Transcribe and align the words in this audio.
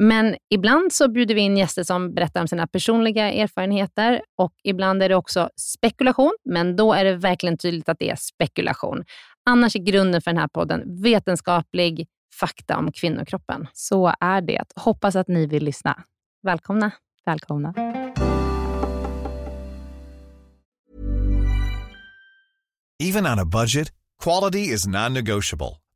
Men 0.00 0.36
ibland 0.50 0.92
så 0.92 1.08
bjuder 1.08 1.34
vi 1.34 1.40
in 1.40 1.56
gäster 1.56 1.82
som 1.82 2.14
berättar 2.14 2.40
om 2.40 2.48
sina 2.48 2.66
personliga 2.66 3.32
erfarenheter 3.32 4.22
och 4.36 4.52
ibland 4.64 5.02
är 5.02 5.08
det 5.08 5.14
också 5.14 5.50
spekulation, 5.56 6.36
men 6.44 6.76
då 6.76 6.92
är 6.92 7.04
det 7.04 7.16
verkligen 7.16 7.58
tydligt 7.58 7.88
att 7.88 7.98
det 7.98 8.10
är 8.10 8.16
spekulation. 8.16 9.04
Annars 9.50 9.76
är 9.76 9.80
grunden 9.80 10.22
för 10.22 10.30
den 10.30 10.40
här 10.40 10.48
podden 10.48 11.02
vetenskaplig 11.02 12.06
fakta 12.40 12.76
om 12.76 12.92
kvinnokroppen. 12.92 13.66
Så 13.72 14.14
är 14.20 14.40
det. 14.40 14.64
Hoppas 14.76 15.16
att 15.16 15.28
ni 15.28 15.46
vill 15.46 15.64
lyssna. 15.64 16.02
Välkomna. 16.42 16.90
Välkomna. 17.26 17.74
Even 23.02 23.26
on 23.26 23.38
a 23.38 23.44
budget, 23.44 23.92
quality 24.24 24.58
is 24.58 24.86
non-negotiable. 24.86 25.76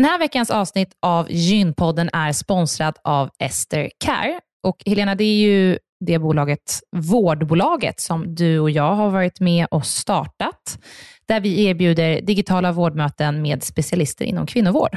Den 0.00 0.08
här 0.08 0.18
veckans 0.18 0.50
avsnitt 0.50 0.92
av 1.02 1.26
Gynpodden 1.30 2.10
är 2.12 2.32
sponsrat 2.32 2.98
av 3.04 3.30
Ester 3.38 3.90
Care. 4.04 4.40
Och 4.66 4.76
Helena, 4.86 5.14
det 5.14 5.24
är 5.24 5.36
ju 5.36 5.78
det 6.06 6.18
bolaget, 6.18 6.80
vårdbolaget, 6.96 8.00
som 8.00 8.34
du 8.34 8.58
och 8.58 8.70
jag 8.70 8.94
har 8.94 9.10
varit 9.10 9.40
med 9.40 9.66
och 9.70 9.86
startat, 9.86 10.78
där 11.28 11.40
vi 11.40 11.64
erbjuder 11.64 12.20
digitala 12.20 12.72
vårdmöten 12.72 13.42
med 13.42 13.62
specialister 13.62 14.24
inom 14.24 14.46
kvinnovård. 14.46 14.96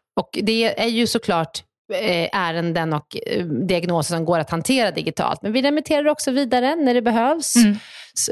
Och 0.19 0.29
det 0.41 0.81
är 0.81 0.87
ju 0.87 1.07
såklart 1.07 1.63
Eh, 1.93 2.29
ärenden 2.33 2.93
och 2.93 3.17
eh, 3.27 3.45
diagnoser 3.45 4.15
som 4.15 4.25
går 4.25 4.39
att 4.39 4.49
hantera 4.49 4.91
digitalt. 4.91 5.41
Men 5.41 5.51
vi 5.51 5.61
remitterar 5.61 6.07
också 6.07 6.31
vidare 6.31 6.75
när 6.75 6.93
det 6.93 7.01
behövs 7.01 7.55
mm. 7.55 7.77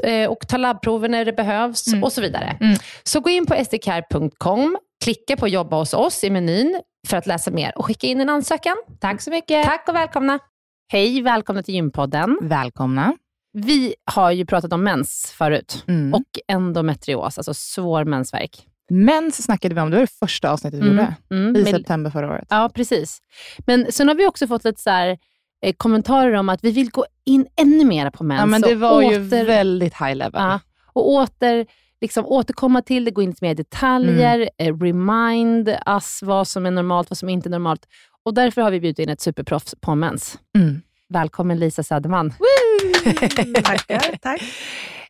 Eh, 0.02 0.30
och 0.30 0.48
tar 0.48 0.58
labbprover 0.58 1.08
när 1.08 1.24
det 1.24 1.32
behövs 1.32 1.86
mm. 1.86 2.04
och 2.04 2.12
så 2.12 2.20
vidare. 2.20 2.56
Mm. 2.60 2.78
Så 3.02 3.20
gå 3.20 3.30
in 3.30 3.46
på 3.46 3.64
sdcare.com, 3.64 4.78
klicka 5.04 5.36
på 5.36 5.48
jobba 5.48 5.76
hos 5.76 5.94
oss 5.94 6.24
i 6.24 6.30
menyn 6.30 6.80
för 7.08 7.16
att 7.16 7.26
läsa 7.26 7.50
mer 7.50 7.78
och 7.78 7.86
skicka 7.86 8.06
in 8.06 8.20
en 8.20 8.28
ansökan. 8.28 8.76
Tack 9.00 9.20
så 9.22 9.30
mycket. 9.30 9.64
Tack 9.64 9.88
och 9.88 9.94
välkomna. 9.94 10.38
Hej, 10.92 11.22
välkomna 11.22 11.62
till 11.62 11.74
Gympodden. 11.74 12.38
Välkomna. 12.42 13.16
Vi 13.52 13.94
har 14.04 14.30
ju 14.30 14.46
pratat 14.46 14.72
om 14.72 14.84
mens 14.84 15.34
förut 15.38 15.84
mm. 15.88 16.14
och 16.14 16.28
endometrios, 16.48 17.38
alltså 17.38 17.54
svår 17.54 18.04
mensvärk. 18.04 18.66
Mens 18.90 19.42
snackade 19.42 19.74
vi 19.74 19.80
om, 19.80 19.90
det 19.90 19.96
var 19.96 20.00
det 20.00 20.18
första 20.18 20.50
avsnittet 20.50 20.80
vi 20.80 20.88
mm, 20.88 20.96
gjorde, 20.96 21.16
mm, 21.30 21.56
i 21.56 21.64
september 21.64 22.10
förra 22.10 22.28
året. 22.28 22.46
Ja, 22.50 22.70
precis. 22.74 23.18
Men 23.66 23.92
sen 23.92 24.08
har 24.08 24.14
vi 24.14 24.26
också 24.26 24.46
fått 24.46 24.64
lite 24.64 24.82
så 24.82 24.90
här, 24.90 25.18
eh, 25.62 25.74
kommentarer 25.76 26.32
om 26.32 26.48
att 26.48 26.64
vi 26.64 26.70
vill 26.70 26.90
gå 26.90 27.06
in 27.24 27.46
ännu 27.56 27.84
mer 27.84 28.10
på 28.10 28.24
mens. 28.24 28.40
Ja, 28.40 28.46
men 28.46 28.60
det 28.60 28.74
var 28.74 28.96
åter, 28.96 29.12
ju 29.12 29.18
väldigt 29.44 29.94
high 29.94 30.14
level. 30.14 30.42
Ja, 30.42 30.60
och 30.92 31.10
åter, 31.10 31.66
liksom, 32.00 32.26
återkomma 32.26 32.82
till 32.82 33.04
det, 33.04 33.10
gå 33.10 33.22
in 33.22 33.30
lite 33.30 33.44
mer 33.44 33.50
i 33.50 33.54
detaljer, 33.54 34.48
mm. 34.58 34.74
eh, 34.74 34.84
remind 34.84 35.68
us 35.86 36.22
vad 36.22 36.48
som 36.48 36.66
är 36.66 36.70
normalt, 36.70 37.10
vad 37.10 37.18
som 37.18 37.28
inte 37.28 37.48
är 37.48 37.50
normalt. 37.50 37.86
Och 38.22 38.34
därför 38.34 38.62
har 38.62 38.70
vi 38.70 38.80
bjudit 38.80 38.98
in 38.98 39.08
ett 39.08 39.20
superproffs 39.20 39.74
på 39.80 39.94
mens. 39.94 40.38
Mm. 40.58 40.80
Välkommen 41.08 41.58
Lisa 41.58 41.82
Söderman. 41.82 42.30
Tackar, 43.64 44.16
tack. 44.22 44.42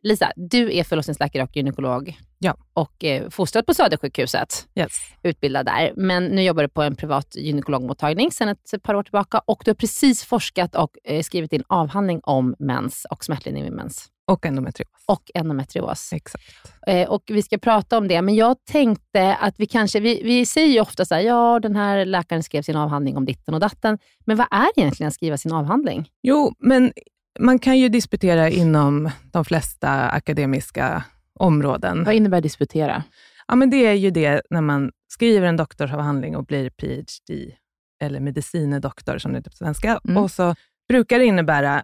Lisa, 0.02 0.32
du 0.36 0.76
är 0.76 0.84
förlossningsläkare 0.84 1.42
och 1.42 1.56
gynekolog 1.56 2.16
ja. 2.38 2.56
och 2.72 3.04
eh, 3.04 3.28
fostrad 3.28 3.66
på 3.66 3.74
Södersjukhuset. 3.74 4.68
Yes. 4.74 4.92
Utbildad 5.22 5.66
där. 5.66 5.92
Men 5.96 6.24
nu 6.24 6.42
jobbar 6.42 6.62
du 6.62 6.68
på 6.68 6.82
en 6.82 6.96
privat 6.96 7.36
gynekologmottagning 7.36 8.32
sedan 8.32 8.48
ett 8.48 8.82
par 8.82 8.94
år 8.94 9.02
tillbaka 9.02 9.38
och 9.46 9.62
du 9.64 9.70
har 9.70 9.74
precis 9.74 10.24
forskat 10.24 10.74
och 10.74 10.90
eh, 11.04 11.22
skrivit 11.22 11.50
din 11.50 11.62
avhandling 11.66 12.20
om 12.22 12.54
mens 12.58 13.06
och 13.10 13.24
smärtlindring 13.24 13.64
vid 13.64 13.72
mens. 13.72 14.08
Och 14.26 14.46
endometrios. 14.46 14.88
Och 15.06 15.30
endometrios. 15.34 16.12
Exakt. 16.12 16.44
Eh, 16.86 17.08
och 17.08 17.22
vi 17.26 17.42
ska 17.42 17.58
prata 17.58 17.98
om 17.98 18.08
det, 18.08 18.22
men 18.22 18.34
jag 18.34 18.56
tänkte 18.64 19.34
att 19.34 19.60
vi 19.60 19.66
kanske, 19.66 20.00
vi, 20.00 20.22
vi 20.22 20.46
säger 20.46 20.68
ju 20.68 20.80
ofta 20.80 21.04
så 21.04 21.14
här, 21.14 21.22
ja 21.22 21.60
den 21.60 21.76
här 21.76 22.04
läkaren 22.04 22.42
skrev 22.42 22.62
sin 22.62 22.76
avhandling 22.76 23.16
om 23.16 23.24
ditten 23.24 23.54
och 23.54 23.60
datten, 23.60 23.98
men 24.26 24.36
vad 24.36 24.46
är 24.50 24.68
egentligen 24.76 25.08
att 25.08 25.14
skriva 25.14 25.36
sin 25.36 25.52
avhandling? 25.52 26.08
Jo, 26.22 26.52
men 26.58 26.92
man 27.40 27.58
kan 27.58 27.78
ju 27.78 27.88
disputera 27.88 28.50
inom 28.50 29.10
de 29.32 29.44
flesta 29.44 30.10
akademiska 30.10 31.04
områden. 31.34 32.04
Vad 32.04 32.14
innebär 32.14 32.40
disputera? 32.40 33.02
Ja, 33.48 33.56
men 33.56 33.70
det 33.70 33.86
är 33.86 33.94
ju 33.94 34.10
det 34.10 34.42
när 34.50 34.60
man 34.60 34.90
skriver 35.12 35.46
en 35.46 35.56
doktorsavhandling 35.56 36.36
och 36.36 36.44
blir 36.44 36.70
PhD, 36.70 37.54
eller 38.02 38.20
medicinedoktor 38.20 39.18
som 39.18 39.32
det 39.32 39.38
heter 39.38 39.50
på 39.50 39.56
svenska. 39.56 40.00
Mm. 40.04 40.22
Och 40.22 40.30
så 40.30 40.54
brukar 40.88 41.18
det 41.18 41.24
innebära 41.24 41.82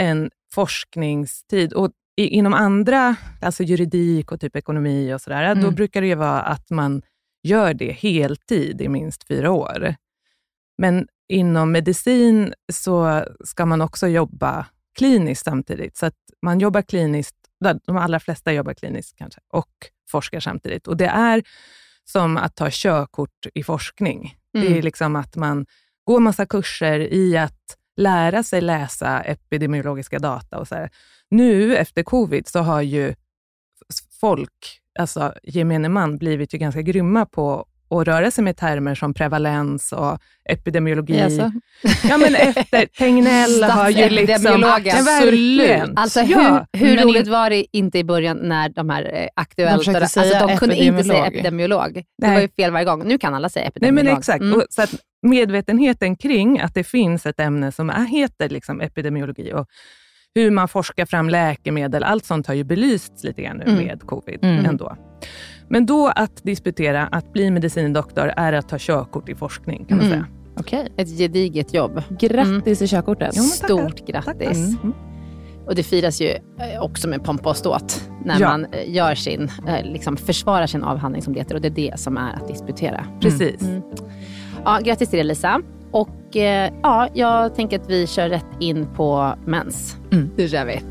en 0.00 0.30
forskningstid. 0.54 1.72
Och 1.72 1.90
inom 2.16 2.54
andra, 2.54 3.16
alltså 3.40 3.62
juridik 3.62 4.32
och 4.32 4.40
typ 4.40 4.56
ekonomi 4.56 5.14
och 5.14 5.20
sådär, 5.20 5.42
mm. 5.42 5.64
då 5.64 5.70
brukar 5.70 6.00
det 6.00 6.06
ju 6.06 6.14
vara 6.14 6.40
att 6.40 6.70
man 6.70 7.02
gör 7.42 7.74
det 7.74 7.92
heltid 7.92 8.80
i 8.80 8.88
minst 8.88 9.28
fyra 9.28 9.50
år. 9.50 9.94
Men 10.78 11.06
inom 11.28 11.72
medicin 11.72 12.54
så 12.72 13.24
ska 13.44 13.66
man 13.66 13.80
också 13.80 14.06
jobba 14.06 14.66
kliniskt 14.98 15.44
samtidigt. 15.44 15.96
Så 15.96 16.06
att 16.06 16.14
man 16.42 16.60
jobbar 16.60 16.82
kliniskt, 16.82 17.36
de 17.86 17.96
allra 17.96 18.20
flesta 18.20 18.52
jobbar 18.52 18.74
kliniskt 18.74 19.18
kanske, 19.18 19.40
och 19.52 19.70
forskar 20.10 20.40
samtidigt. 20.40 20.86
Och 20.86 20.96
det 20.96 21.06
är 21.06 21.42
som 22.04 22.36
att 22.36 22.56
ta 22.56 22.68
körkort 22.70 23.46
i 23.54 23.62
forskning. 23.62 24.18
Mm. 24.18 24.66
Det 24.66 24.66
är 24.66 24.72
mm. 24.72 24.84
liksom 24.84 25.16
att 25.16 25.36
man 25.36 25.66
går 26.04 26.20
massa 26.20 26.46
kurser 26.46 27.00
i 27.00 27.36
att 27.36 27.76
lära 27.96 28.42
sig 28.42 28.60
läsa 28.60 29.20
epidemiologiska 29.20 30.18
data. 30.18 30.58
och 30.58 30.68
så 30.68 30.74
här. 30.74 30.90
Nu 31.30 31.76
efter 31.76 32.02
covid 32.02 32.48
så 32.48 32.58
har 32.58 32.82
ju 32.82 33.14
folk, 34.20 34.80
alltså 34.98 35.34
gemene 35.42 35.88
man, 35.88 36.18
blivit 36.18 36.54
ju 36.54 36.58
ganska 36.58 36.82
grymma 36.82 37.26
på 37.26 37.66
att 37.90 38.06
röra 38.08 38.30
sig 38.30 38.44
med 38.44 38.56
termer 38.56 38.94
som 38.94 39.14
prevalens 39.14 39.92
och 39.92 40.18
epidemiologi. 40.48 41.20
Alltså. 41.20 41.52
Ja, 42.08 42.18
men 42.18 42.34
efter 42.34 42.86
Tegnell 42.98 43.62
har 43.62 43.90
ju 43.90 44.08
liksom... 44.08 44.60
Ja, 44.62 44.78
verkligen. 45.04 45.98
Alltså 45.98 46.20
Ja, 46.20 46.66
hur, 46.72 46.86
hur 46.86 46.96
men 46.96 47.04
roligt 47.04 47.26
in- 47.26 47.32
var 47.32 47.50
det 47.50 47.66
inte 47.76 47.98
i 47.98 48.04
början 48.04 48.36
när 48.42 48.68
de 48.68 48.90
här 48.90 49.10
eh, 49.14 49.28
aktuella... 49.36 49.70
De 49.82 49.94
alltså, 49.94 50.20
de 50.20 50.56
kunde 50.56 50.76
inte 50.76 51.04
säga 51.04 51.26
epidemiolog. 51.26 51.26
epidemiolog. 51.26 51.94
Det 51.94 52.26
Nej. 52.26 52.34
var 52.34 52.40
ju 52.40 52.48
fel 52.48 52.72
varje 52.72 52.84
gång. 52.84 53.02
Nu 53.08 53.18
kan 53.18 53.34
alla 53.34 53.48
säga 53.48 53.62
Nej, 53.62 53.68
epidemiolog. 53.68 54.04
men 54.12 54.18
exakt. 54.18 54.40
Mm. 54.40 54.54
Och, 54.58 54.64
så 54.70 54.82
att 54.82 54.94
medvetenheten 55.22 56.16
kring 56.16 56.60
att 56.60 56.74
det 56.74 56.84
finns 56.84 57.26
ett 57.26 57.40
ämne 57.40 57.72
som 57.72 57.90
är, 57.90 58.04
heter 58.04 58.48
liksom 58.48 58.80
epidemiologi 58.80 59.52
och 59.52 59.66
hur 60.38 60.50
man 60.50 60.68
forskar 60.68 61.06
fram 61.06 61.28
läkemedel, 61.28 62.02
allt 62.04 62.24
sånt 62.24 62.46
har 62.46 62.54
ju 62.54 62.64
belysts 62.64 63.24
lite 63.24 63.42
grann 63.42 63.56
nu 63.56 63.64
Mm. 63.64 63.84
med 63.86 64.02
covid 64.02 64.38
Mm. 64.42 64.64
ändå. 64.66 64.96
Men 65.68 65.86
då 65.86 66.12
att 66.16 66.42
disputera, 66.44 67.06
att 67.06 67.32
bli 67.32 67.50
medicindoktor, 67.50 68.32
är 68.36 68.52
att 68.52 68.68
ta 68.68 68.76
körkort 68.78 69.28
i 69.28 69.34
forskning 69.34 69.84
kan 69.84 69.96
man 69.96 70.06
Mm. 70.06 70.18
säga. 70.18 70.26
Okej. 70.60 70.88
Ett 70.96 71.18
gediget 71.18 71.74
jobb. 71.74 72.02
Grattis 72.20 72.78
till 72.78 72.88
körkortet. 72.88 73.30
Jo. 73.36 73.42
Stort 73.42 74.06
grattis. 74.06 74.58
Mm. 74.82 74.92
Och 75.66 75.74
det 75.74 75.82
firas 75.82 76.20
ju 76.20 76.28
eh, 76.30 76.80
också 76.82 77.08
med 77.08 77.24
pompa 77.24 77.48
och 77.50 77.56
ståt 77.56 78.02
när 78.24 78.40
Ja. 78.40 78.48
man 78.48 78.64
eh, 78.72 78.94
gör 78.94 79.14
sin, 79.14 79.50
eh, 79.68 79.84
liksom 79.84 80.16
försvarar 80.16 80.66
sin 80.66 80.82
avhandling 80.82 81.22
som 81.22 81.32
det 81.32 81.40
heter 81.40 81.54
och 81.54 81.60
det 81.60 81.68
är 81.68 81.90
det 81.90 82.00
som 82.00 82.16
är 82.16 82.32
att 82.32 82.48
disputera. 82.48 83.04
Precis. 83.20 83.62
Mm. 83.62 83.82
Ja, 84.64 84.78
grattis 84.84 85.08
till 85.10 85.16
det 85.18 85.24
Lisa. 85.24 85.60
Och 85.90 86.36
eh, 86.36 86.72
ja, 86.82 87.08
jag 87.14 87.54
tänker 87.54 87.80
att 87.80 87.90
vi 87.90 88.06
kör 88.06 88.28
rätt 88.28 88.46
in 88.60 88.86
på 88.94 89.34
mens. 89.46 89.96
Mm. 90.12 90.30
Det 90.36 90.48
kör 90.48 90.64
vi. 90.64 90.82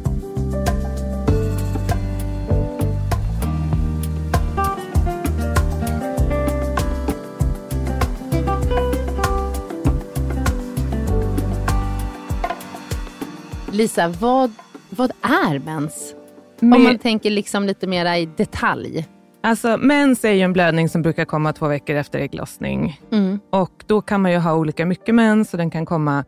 Lisa, 13.72 14.08
vad, 14.08 14.52
vad 14.90 15.12
är 15.22 15.60
mens? 15.60 16.16
Om 16.62 16.84
man 16.84 17.00
tänker 17.00 17.30
liksom 17.30 17.64
lite 17.64 17.88
mera 17.88 18.18
i 18.18 18.26
detalj. 18.26 19.06
Alltså, 19.48 19.78
mens 19.78 20.26
är 20.26 20.32
ju 20.32 20.42
en 20.42 20.54
blödning 20.54 20.90
som 20.90 21.02
brukar 21.02 21.26
komma 21.26 21.54
två 21.54 21.68
veckor 21.68 21.96
efter 21.96 22.20
ägglossning. 22.20 23.02
Mm. 23.12 23.40
Och 23.50 23.84
då 23.88 24.02
kan 24.02 24.22
man 24.22 24.32
ju 24.32 24.38
ha 24.38 24.56
olika 24.56 24.86
mycket 24.86 25.16
mens 25.16 25.54
och 25.54 25.58
den 25.58 25.72
kan 25.72 25.86
komma 25.86 26.26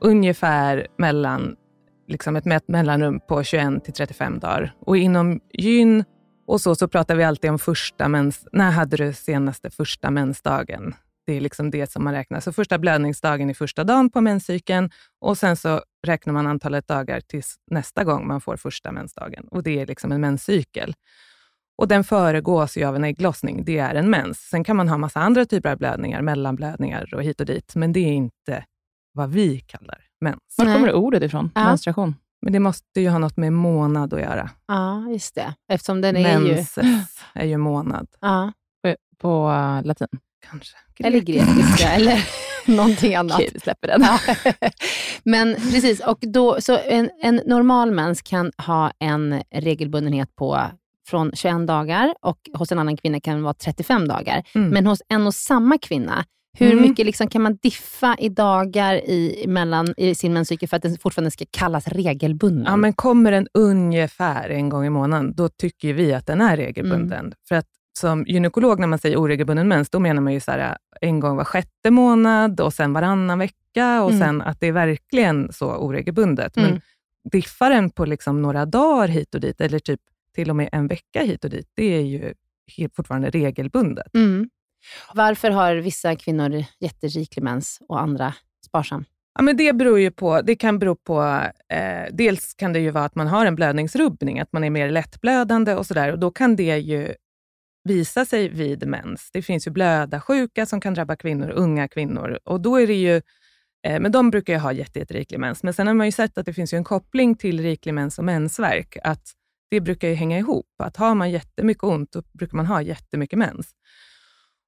ungefär 0.00 0.86
mellan 0.98 1.56
liksom 2.08 2.36
ett 2.36 2.68
mellanrum 2.68 3.20
på 3.28 3.42
21 3.42 3.84
till 3.84 3.92
35 3.92 4.38
dagar. 4.38 4.74
Och 4.80 4.96
inom 4.96 5.40
gyn 5.52 6.04
och 6.46 6.60
så, 6.60 6.74
så 6.74 6.88
pratar 6.88 7.16
vi 7.16 7.24
alltid 7.24 7.50
om 7.50 7.58
första 7.58 8.08
mens... 8.08 8.46
När 8.52 8.70
hade 8.70 8.96
du 8.96 9.12
senaste 9.12 9.70
första 9.70 10.10
mensdagen? 10.10 10.94
Det 11.26 11.32
är 11.32 11.40
liksom 11.40 11.70
det 11.70 11.90
som 11.90 12.04
man 12.04 12.14
räknar. 12.14 12.40
Så 12.40 12.52
första 12.52 12.78
blödningsdagen 12.78 13.50
är 13.50 13.54
första 13.54 13.84
dagen 13.84 14.10
på 14.10 14.20
menscykeln 14.20 14.90
och 15.20 15.38
sen 15.38 15.56
så 15.56 15.82
räknar 16.06 16.32
man 16.32 16.46
antalet 16.46 16.88
dagar 16.88 17.20
tills 17.20 17.56
nästa 17.70 18.04
gång 18.04 18.26
man 18.26 18.40
får 18.40 18.56
första 18.56 18.92
mensdagen. 18.92 19.48
Och 19.48 19.62
det 19.62 19.80
är 19.80 19.86
liksom 19.86 20.12
en 20.12 20.20
menscykel. 20.20 20.94
Och 21.78 21.88
den 21.88 22.04
föregås 22.04 22.76
ju 22.76 22.84
av 22.84 22.96
en 22.96 23.04
ägglossning. 23.04 23.64
Det 23.64 23.78
är 23.78 23.94
en 23.94 24.10
mens. 24.10 24.38
Sen 24.38 24.64
kan 24.64 24.76
man 24.76 24.88
ha 24.88 24.98
massa 24.98 25.20
andra 25.20 25.44
typer 25.44 25.70
av 25.70 25.78
blödningar, 25.78 26.22
mellanblödningar 26.22 27.14
och 27.14 27.22
hit 27.22 27.40
och 27.40 27.46
dit. 27.46 27.74
Men 27.74 27.92
det 27.92 28.00
är 28.00 28.12
inte 28.12 28.64
vad 29.12 29.30
vi 29.30 29.60
kallar 29.60 30.00
mens. 30.20 30.38
Var 30.56 30.74
kommer 30.74 30.92
ordet 30.92 31.22
ifrån? 31.22 31.50
Ja. 31.54 31.64
Menstruation? 31.64 32.14
Men 32.42 32.52
det 32.52 32.60
måste 32.60 33.00
ju 33.00 33.08
ha 33.08 33.18
något 33.18 33.36
med 33.36 33.52
månad 33.52 34.14
att 34.14 34.20
göra. 34.20 34.50
Ja, 34.68 35.08
just 35.10 35.34
det. 35.34 35.54
Eftersom 35.72 36.00
den 36.00 36.16
är 36.16 36.40
ju... 36.40 36.54
Menses 36.54 37.24
är 37.32 37.46
ju 37.46 37.56
månad, 37.56 38.08
Ja. 38.20 38.52
På, 39.18 39.48
uh, 39.48 39.86
latin? 39.86 40.08
kanske. 40.50 40.76
Eller 40.98 41.20
grekiska, 41.20 41.88
eller 41.92 42.28
någonting 42.66 43.14
annat. 43.14 43.34
Okej, 43.34 43.50
vi 43.52 43.60
släpper 43.60 43.88
den. 43.88 44.02
Ja. 44.02 44.18
Men 45.22 45.54
precis, 45.54 46.00
och 46.00 46.18
då, 46.20 46.60
så 46.60 46.78
en, 46.78 47.10
en 47.22 47.40
normal 47.46 47.90
mens 47.90 48.22
kan 48.22 48.52
ha 48.58 48.92
en 48.98 49.42
regelbundenhet 49.50 50.36
på 50.36 50.60
från 51.08 51.30
21 51.34 51.66
dagar 51.66 52.14
och 52.22 52.38
hos 52.54 52.72
en 52.72 52.78
annan 52.78 52.96
kvinna 52.96 53.20
kan 53.20 53.36
det 53.36 53.42
vara 53.42 53.54
35 53.54 54.08
dagar. 54.08 54.42
Mm. 54.54 54.68
Men 54.70 54.86
hos 54.86 55.02
en 55.08 55.26
och 55.26 55.34
samma 55.34 55.78
kvinna, 55.78 56.24
hur 56.58 56.72
Mm. 56.72 56.82
mycket 56.82 57.06
liksom 57.06 57.28
kan 57.28 57.42
man 57.42 57.56
diffa 57.62 58.16
i 58.18 58.28
dagar 58.28 58.94
i, 58.94 59.44
mellan, 59.48 59.94
i 59.96 60.14
sin 60.14 60.32
menscykel 60.32 60.68
för 60.68 60.76
att 60.76 60.82
den 60.82 60.98
fortfarande 60.98 61.30
ska 61.30 61.44
kallas 61.50 61.88
regelbunden? 61.88 62.64
Ja, 62.66 62.76
men 62.76 62.92
kommer 62.92 63.30
den 63.32 63.46
ungefär 63.54 64.48
en 64.48 64.68
gång 64.68 64.84
i 64.86 64.90
månaden, 64.90 65.34
då 65.34 65.48
tycker 65.48 65.92
vi 65.92 66.14
att 66.14 66.26
den 66.26 66.40
är 66.40 66.56
regelbunden. 66.56 67.18
Mm. 67.20 67.32
För 67.48 67.54
att 67.54 67.66
som 67.98 68.24
gynekolog, 68.28 68.80
när 68.80 68.86
man 68.86 68.98
säger 68.98 69.16
oregelbunden 69.16 69.68
mens, 69.68 69.90
då 69.90 69.98
menar 69.98 70.22
man 70.22 70.32
ju 70.32 70.40
så 70.40 70.50
här, 70.50 70.76
en 71.00 71.20
gång 71.20 71.36
var 71.36 71.44
sjätte 71.44 71.90
månad 71.90 72.60
och 72.60 72.72
sen 72.74 72.92
varannan 72.92 73.38
vecka 73.38 74.02
och 74.02 74.10
Mm. 74.10 74.20
sen 74.20 74.42
att 74.42 74.60
det 74.60 74.66
är 74.66 74.72
verkligen 74.72 75.52
så 75.52 75.66
oregelbundet. 75.76 76.56
Men 76.56 76.64
Mm. 76.64 76.80
diffar 77.32 77.70
den 77.70 77.90
på 77.90 78.04
liksom 78.04 78.42
några 78.42 78.66
dagar 78.66 79.08
hit 79.08 79.34
och 79.34 79.40
dit, 79.40 79.60
eller 79.60 79.78
typ 79.78 80.00
till 80.38 80.50
och 80.50 80.56
med 80.56 80.68
en 80.72 80.86
vecka 80.86 81.22
hit 81.22 81.44
och 81.44 81.50
dit, 81.50 81.70
det 81.74 81.82
är 81.82 82.02
ju 82.02 82.34
fortfarande 82.96 83.30
regelbundet. 83.30 84.14
Mm. 84.14 84.50
Varför 85.14 85.50
har 85.50 85.76
vissa 85.76 86.16
kvinnor 86.16 86.64
jätteriklig 86.80 87.42
mens 87.42 87.78
och 87.88 88.00
andra 88.00 88.34
sparsam? 88.66 89.04
Ja, 89.34 89.42
men 89.42 89.56
det 89.56 89.72
beror 89.72 90.00
ju 90.00 90.10
på, 90.10 90.42
det 90.42 90.56
kan 90.56 90.78
bero 90.78 90.94
på, 90.94 91.22
eh, 91.72 92.06
dels 92.12 92.54
kan 92.54 92.72
det 92.72 92.80
ju 92.80 92.90
vara 92.90 93.04
att 93.04 93.14
man 93.14 93.26
har 93.26 93.46
en 93.46 93.54
blödningsrubbning, 93.54 94.40
att 94.40 94.52
man 94.52 94.64
är 94.64 94.70
mer 94.70 94.90
lättblödande 94.90 95.74
och 95.74 95.86
sådär. 95.86 96.12
Och 96.12 96.18
då 96.18 96.30
kan 96.30 96.56
det 96.56 96.78
ju 96.78 97.14
visa 97.84 98.24
sig 98.24 98.48
vid 98.48 98.86
mens. 98.86 99.30
Det 99.32 99.42
finns 99.42 99.66
ju 99.66 99.70
blödarsjuka 99.70 100.66
som 100.66 100.80
kan 100.80 100.94
drabba 100.94 101.16
kvinnor, 101.16 101.50
unga 101.50 101.88
kvinnor. 101.88 102.38
Och 102.44 102.60
då 102.60 102.76
är 102.76 102.86
det 102.86 102.94
ju, 102.94 103.16
eh, 103.86 104.00
men 104.00 104.12
de 104.12 104.30
brukar 104.30 104.52
ju 104.52 104.58
ha 104.58 104.72
jätte, 104.72 104.98
jätteriklig 104.98 105.40
mens. 105.40 105.62
Men 105.62 105.74
sen 105.74 105.86
har 105.86 105.94
man 105.94 106.06
ju 106.06 106.12
sett 106.12 106.38
att 106.38 106.46
det 106.46 106.52
finns 106.52 106.74
ju 106.74 106.76
en 106.76 106.84
koppling 106.84 107.34
till 107.34 107.60
riklig 107.60 107.94
mens 107.94 108.18
och 108.18 108.24
mensvärk. 108.24 108.96
Att 109.04 109.37
det 109.70 109.80
brukar 109.80 110.08
ju 110.08 110.14
hänga 110.14 110.38
ihop. 110.38 110.66
Att 110.78 110.96
har 110.96 111.14
man 111.14 111.30
jättemycket 111.30 111.84
ont, 111.84 112.12
då 112.12 112.22
brukar 112.32 112.56
man 112.56 112.66
ha 112.66 112.82
jättemycket 112.82 113.38
mens. 113.38 113.74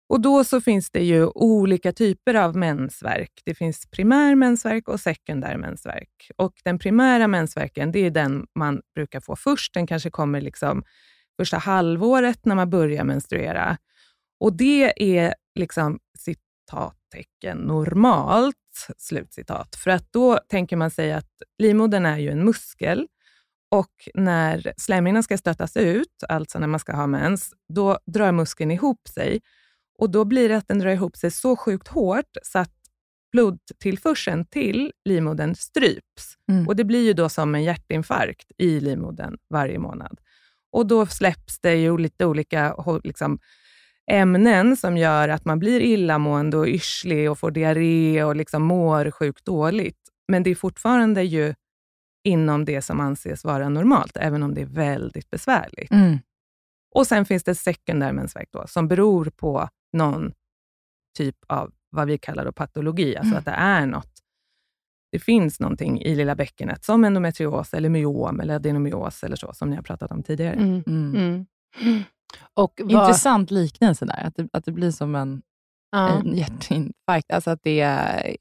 Och 0.08 0.20
då 0.20 0.44
så 0.44 0.60
finns 0.60 0.90
det 0.90 1.04
ju 1.04 1.26
olika 1.26 1.92
typer 1.92 2.34
av 2.34 2.56
mensvärk. 2.56 3.42
Det 3.44 3.54
finns 3.54 3.90
primär 3.90 4.34
mensvärk 4.34 4.88
och 4.88 5.00
sekundär 5.00 5.56
mensvärk. 5.56 6.30
Och 6.36 6.52
den 6.64 6.78
primära 6.78 7.28
mensvärken, 7.28 7.92
det 7.92 7.98
är 7.98 8.10
den 8.10 8.46
man 8.54 8.80
brukar 8.94 9.20
få 9.20 9.36
först. 9.36 9.74
Den 9.74 9.86
kanske 9.86 10.10
kommer 10.10 10.40
liksom 10.40 10.82
första 11.36 11.58
halvåret 11.58 12.44
när 12.44 12.54
man 12.54 12.70
börjar 12.70 13.04
menstruera. 13.04 13.76
Och 14.40 14.56
det 14.56 15.18
är 15.18 15.34
liksom 15.54 15.98
citattecken 16.18 17.58
normalt, 17.58 18.56
slutcitat. 18.98 19.76
För 19.76 19.90
att 19.90 20.12
då 20.12 20.38
tänker 20.48 20.76
man 20.76 20.90
sig 20.90 21.12
att 21.12 21.30
livmodern 21.58 22.06
är 22.06 22.18
ju 22.18 22.30
en 22.30 22.44
muskel 22.44 23.06
och 23.70 24.08
när 24.14 24.72
slemhinnan 24.76 25.22
ska 25.22 25.38
stötas 25.38 25.76
ut, 25.76 26.24
alltså 26.28 26.58
när 26.58 26.66
man 26.66 26.80
ska 26.80 26.92
ha 26.92 27.06
mens, 27.06 27.52
då 27.68 27.98
drar 28.06 28.32
muskeln 28.32 28.70
ihop 28.70 29.08
sig. 29.08 29.40
Och 29.98 30.10
Då 30.10 30.24
blir 30.24 30.48
det 30.48 30.56
att 30.56 30.68
den 30.68 30.78
drar 30.78 30.90
ihop 30.90 31.16
sig 31.16 31.30
så 31.30 31.56
sjukt 31.56 31.88
hårt 31.88 32.36
så 32.42 32.58
att 32.58 32.72
blodtillförseln 33.32 34.44
till 34.44 34.92
livmodern 35.04 35.54
stryps. 35.54 36.36
Mm. 36.48 36.68
Och 36.68 36.76
Det 36.76 36.84
blir 36.84 37.06
ju 37.06 37.12
då 37.12 37.28
som 37.28 37.54
en 37.54 37.64
hjärtinfarkt 37.64 38.52
i 38.58 38.80
livmodern 38.80 39.36
varje 39.50 39.78
månad. 39.78 40.20
Och 40.72 40.86
Då 40.86 41.06
släpps 41.06 41.60
det 41.60 41.74
ju 41.74 41.98
lite 41.98 42.26
olika 42.26 42.74
liksom, 43.04 43.38
ämnen 44.10 44.76
som 44.76 44.96
gör 44.96 45.28
att 45.28 45.44
man 45.44 45.58
blir 45.58 45.80
illamående 45.80 46.56
och 46.56 46.68
yrslig 46.68 47.30
och 47.30 47.38
får 47.38 47.50
diarré 47.50 48.24
och 48.24 48.36
liksom 48.36 48.62
mår 48.62 49.10
sjukt 49.10 49.44
dåligt. 49.44 49.98
Men 50.28 50.42
det 50.42 50.50
är 50.50 50.54
fortfarande 50.54 51.22
ju 51.22 51.54
inom 52.24 52.64
det 52.64 52.82
som 52.82 53.00
anses 53.00 53.44
vara 53.44 53.68
normalt, 53.68 54.16
även 54.16 54.42
om 54.42 54.54
det 54.54 54.60
är 54.60 54.66
väldigt 54.66 55.30
besvärligt. 55.30 55.90
Mm. 55.92 56.18
Och 56.94 57.06
Sen 57.06 57.24
finns 57.24 57.44
det 57.44 57.54
sekundär 57.54 58.12
mensvärk 58.12 58.48
då, 58.52 58.64
som 58.66 58.88
beror 58.88 59.24
på 59.36 59.68
någon 59.92 60.32
typ 61.18 61.36
av 61.48 61.72
vad 61.90 62.06
vi 62.08 62.18
kallar 62.18 62.44
då 62.44 62.52
patologi, 62.52 63.16
alltså 63.16 63.30
Mm. 63.32 63.38
att 63.38 63.44
det 63.44 63.50
är 63.50 63.86
något. 63.86 64.10
Det 65.12 65.18
finns 65.18 65.60
någonting 65.60 66.00
i 66.00 66.14
lilla 66.14 66.34
bäckenet, 66.34 66.84
som 66.84 67.04
endometrios, 67.04 67.74
eller 67.74 67.88
myom 67.88 68.40
eller 68.40 68.54
adenomios 68.54 69.24
eller 69.24 69.36
så, 69.36 69.52
som 69.52 69.70
ni 69.70 69.76
har 69.76 69.82
pratat 69.82 70.10
om 70.10 70.22
tidigare. 70.22 70.54
Mm. 70.54 70.82
Mm. 70.86 71.14
Mm. 71.80 72.02
Och 72.54 72.80
vad, 72.84 72.92
Intressant 72.92 73.50
liknelse 73.50 74.04
där, 74.04 74.24
att 74.26 74.36
det, 74.36 74.48
att 74.52 74.64
det 74.64 74.72
blir 74.72 74.90
som 74.90 75.14
en, 75.14 75.42
ja. 75.92 76.08
en 76.20 76.36
hjärtinfarkt. 76.36 77.30
Alltså 77.32 77.50
att 77.50 77.60
det 77.62 77.80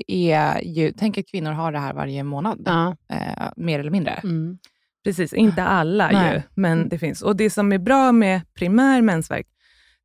är 0.07 0.61
ju, 0.61 0.91
tänk 0.91 1.17
att 1.17 1.27
kvinnor 1.31 1.51
har 1.51 1.71
det 1.71 1.79
här 1.79 1.93
varje 1.93 2.23
månad, 2.23 2.61
Ja. 2.65 2.95
eh, 3.13 3.49
mer 3.57 3.79
eller 3.79 3.91
mindre. 3.91 4.11
Mm. 4.11 4.57
Precis, 5.03 5.33
inte 5.33 5.63
alla 5.63 6.11
Nej. 6.11 6.33
ju, 6.35 6.41
men 6.61 6.89
det 6.89 6.99
finns. 6.99 7.21
Och 7.21 7.35
Det 7.35 7.49
som 7.49 7.71
är 7.71 7.77
bra 7.77 8.11
med 8.11 8.41
primär 8.53 9.01
mensvärk, 9.01 9.47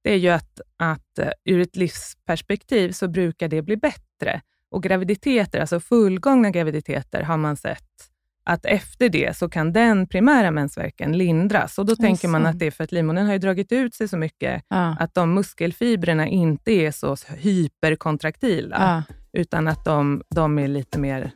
det 0.04 0.10
är 0.12 0.16
ju 0.16 0.28
att, 0.28 0.60
att 0.78 1.18
eh, 1.18 1.28
ur 1.44 1.60
ett 1.60 1.76
livsperspektiv 1.76 2.92
så 2.92 3.08
brukar 3.08 3.48
det 3.48 3.62
bli 3.62 3.76
bättre. 3.76 4.40
Och 4.70 4.82
graviditeter, 4.82 5.60
alltså 5.60 5.80
fullgångna 5.80 6.50
graviditeter, 6.50 7.22
har 7.22 7.36
man 7.36 7.56
sett 7.56 8.10
att 8.44 8.64
efter 8.66 9.08
det 9.08 9.36
så 9.36 9.48
kan 9.48 9.72
den 9.72 10.06
primära 10.06 10.50
mensvärken 10.50 11.18
lindras. 11.18 11.78
Och 11.78 11.86
Då 11.86 11.96
tänker 11.96 12.28
man 12.28 12.46
att 12.46 12.58
det 12.58 12.66
är 12.66 12.70
för 12.70 12.84
att 12.84 12.92
livmodern 12.92 13.26
har 13.26 13.32
ju 13.32 13.38
dragit 13.38 13.72
ut 13.72 13.94
sig 13.94 14.08
så 14.08 14.16
mycket, 14.16 14.62
Ja. 14.68 14.96
att 15.00 15.14
de 15.14 15.34
muskelfibrerna 15.34 16.26
inte 16.26 16.70
är 16.72 16.90
så 16.90 17.16
hyperkontraktila, 17.36 18.76
Ja. 18.78 19.14
utan 19.40 19.68
att 19.68 19.84
de, 19.84 20.22
de 20.30 20.58
är 20.58 20.68
lite 20.68 20.98
mer 20.98 21.30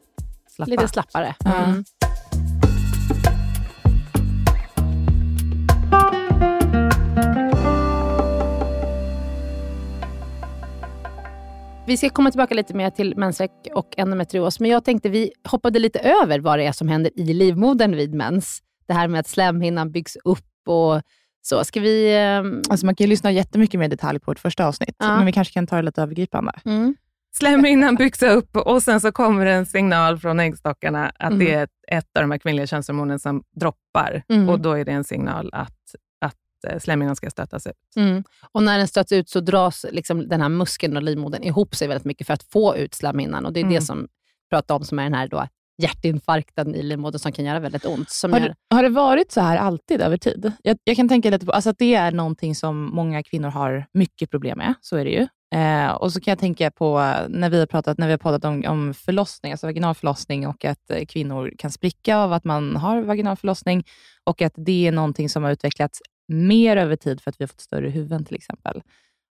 slappa. 0.50 0.70
Lite 0.70 0.88
slappare. 0.88 1.34
Mm. 1.44 1.84
Vi 11.88 11.96
ska 11.96 12.10
komma 12.10 12.30
tillbaka 12.30 12.54
lite 12.54 12.74
mer 12.74 12.90
till 12.90 13.16
mensvärk 13.16 13.50
och 13.74 13.94
endometrios, 13.98 14.60
men 14.60 14.70
jag 14.70 14.84
tänkte 14.84 15.08
vi 15.08 15.30
hoppade 15.48 15.78
lite 15.78 15.98
över 15.98 16.38
vad 16.40 16.58
det 16.58 16.64
är 16.66 16.72
som 16.72 16.88
händer 16.88 17.12
i 17.20 17.34
livmodern 17.34 17.96
vid 17.96 18.14
mens. 18.14 18.62
Det 18.86 18.92
här 18.94 19.08
med 19.08 19.20
att 19.20 19.28
slemhinnan 19.28 19.92
byggs 19.92 20.16
upp 20.24 20.68
och 20.68 21.02
så. 21.42 21.64
Ska 21.64 21.80
vi... 21.80 22.16
ehm, 22.16 22.62
Alltså 22.70 22.86
man 22.86 22.94
kan 22.94 23.04
ju 23.04 23.08
lyssna 23.08 23.30
jättemycket 23.32 23.80
mer 23.80 23.86
i 23.86 23.88
detalj 23.88 24.18
på 24.20 24.30
vårt 24.30 24.38
första 24.38 24.66
avsnitt, 24.66 24.96
Ja. 24.98 25.16
men 25.16 25.26
vi 25.26 25.32
kanske 25.32 25.54
kan 25.54 25.66
ta 25.66 25.76
det 25.76 25.82
lite 25.82 26.02
övergripande. 26.02 26.52
mm. 26.64 26.94
Slemhinnan 27.36 27.94
byggs 27.94 28.22
upp 28.22 28.56
och 28.56 28.82
sen 28.82 29.00
så 29.00 29.12
kommer 29.12 29.46
en 29.46 29.66
signal 29.66 30.18
från 30.18 30.40
äggstockarna 30.40 31.12
att 31.18 31.32
Mm. 31.32 31.38
det 31.38 31.54
är 31.54 31.68
ett, 31.88 32.04
av 32.16 32.22
de 32.22 32.30
här 32.30 32.38
kvinnliga 32.38 32.66
könshormonen 32.66 33.18
som 33.18 33.42
droppar. 33.60 34.22
Mm. 34.28 34.48
Och 34.48 34.60
Då 34.60 34.72
är 34.72 34.84
det 34.84 34.92
en 34.92 35.04
signal 35.04 35.50
att, 35.52 35.74
slemhinnan 36.78 37.16
ska 37.16 37.30
stötas 37.30 37.66
ut. 37.66 37.74
Mm. 37.96 38.24
Och 38.52 38.62
när 38.62 38.78
den 38.78 38.88
stöts 38.88 39.12
ut 39.12 39.28
så 39.28 39.40
dras 39.40 39.86
liksom 39.90 40.28
den 40.28 40.40
här 40.40 40.48
muskeln 40.48 40.96
och 40.96 41.02
livmodern 41.02 41.42
ihop 41.42 41.74
sig 41.74 41.88
väldigt 41.88 42.04
mycket 42.04 42.26
för 42.26 42.34
att 42.34 42.42
få 42.42 42.76
ut 42.76 42.94
slemhinnan. 42.94 43.46
Och 43.46 43.52
det 43.52 43.60
är 43.60 43.64
Mm. 43.64 43.74
det 43.74 43.80
som 43.80 44.08
pratar 44.50 44.74
om 44.74 44.84
som 44.84 44.98
är 44.98 45.02
den 45.02 45.14
här 45.14 45.28
då 45.28 45.46
hjärtinfarkten 45.82 46.74
i 46.74 46.82
livmodern 46.82 47.18
som 47.18 47.32
kan 47.32 47.44
göra 47.44 47.60
väldigt 47.60 47.84
ont. 47.84 48.20
Har 48.22 48.28
gör, 48.28 48.40
det, 48.48 48.54
har 48.74 48.82
det 48.82 48.88
varit 48.88 49.32
så 49.32 49.40
här 49.40 49.56
alltid 49.56 50.00
över 50.00 50.16
tid? 50.16 50.52
Jag, 50.62 50.78
jag 50.84 50.96
kan 50.96 51.08
tänka 51.08 51.30
lite 51.30 51.46
på 51.46 51.52
alltså 51.52 51.70
att 51.70 51.78
det 51.78 51.94
är 51.94 52.12
någonting 52.12 52.54
som 52.54 52.84
många 52.94 53.22
kvinnor 53.22 53.48
har 53.48 53.86
mycket 53.92 54.30
problem 54.30 54.58
med. 54.58 54.74
Så 54.80 54.96
är 54.96 55.04
det 55.04 55.10
ju. 55.10 55.26
Eh, 55.54 55.90
och 55.90 56.12
så 56.12 56.20
kan 56.20 56.32
jag 56.32 56.38
tänka 56.38 56.70
på 56.70 56.98
eh, 57.00 57.28
när 57.28 57.50
vi 57.50 57.58
har 57.58 57.66
pratat, 57.66 57.98
när 57.98 58.06
vi 58.06 58.12
har 58.12 58.18
pratat 58.18 58.44
om, 58.44 58.64
om 58.68 58.94
förlossning, 58.94 59.52
alltså 59.52 59.66
vaginal 59.66 59.94
förlossning 59.94 60.46
och 60.46 60.64
att 60.64 60.90
eh, 60.90 61.04
kvinnor 61.06 61.52
kan 61.58 61.70
spricka 61.70 62.16
av 62.16 62.32
att 62.32 62.44
man 62.44 62.76
har 62.76 63.02
vaginal 63.02 63.36
förlossning 63.36 63.84
och 64.24 64.42
att 64.42 64.52
det 64.56 64.86
är 64.86 64.92
någonting 64.92 65.28
som 65.28 65.44
har 65.44 65.50
utvecklats 65.50 66.02
mer 66.28 66.76
över 66.76 66.96
tid 66.96 67.20
för 67.20 67.30
att 67.30 67.40
vi 67.40 67.42
har 67.42 67.48
fått 67.48 67.60
större 67.60 67.88
huvuden 67.90 68.24
till 68.24 68.36
exempel. 68.36 68.82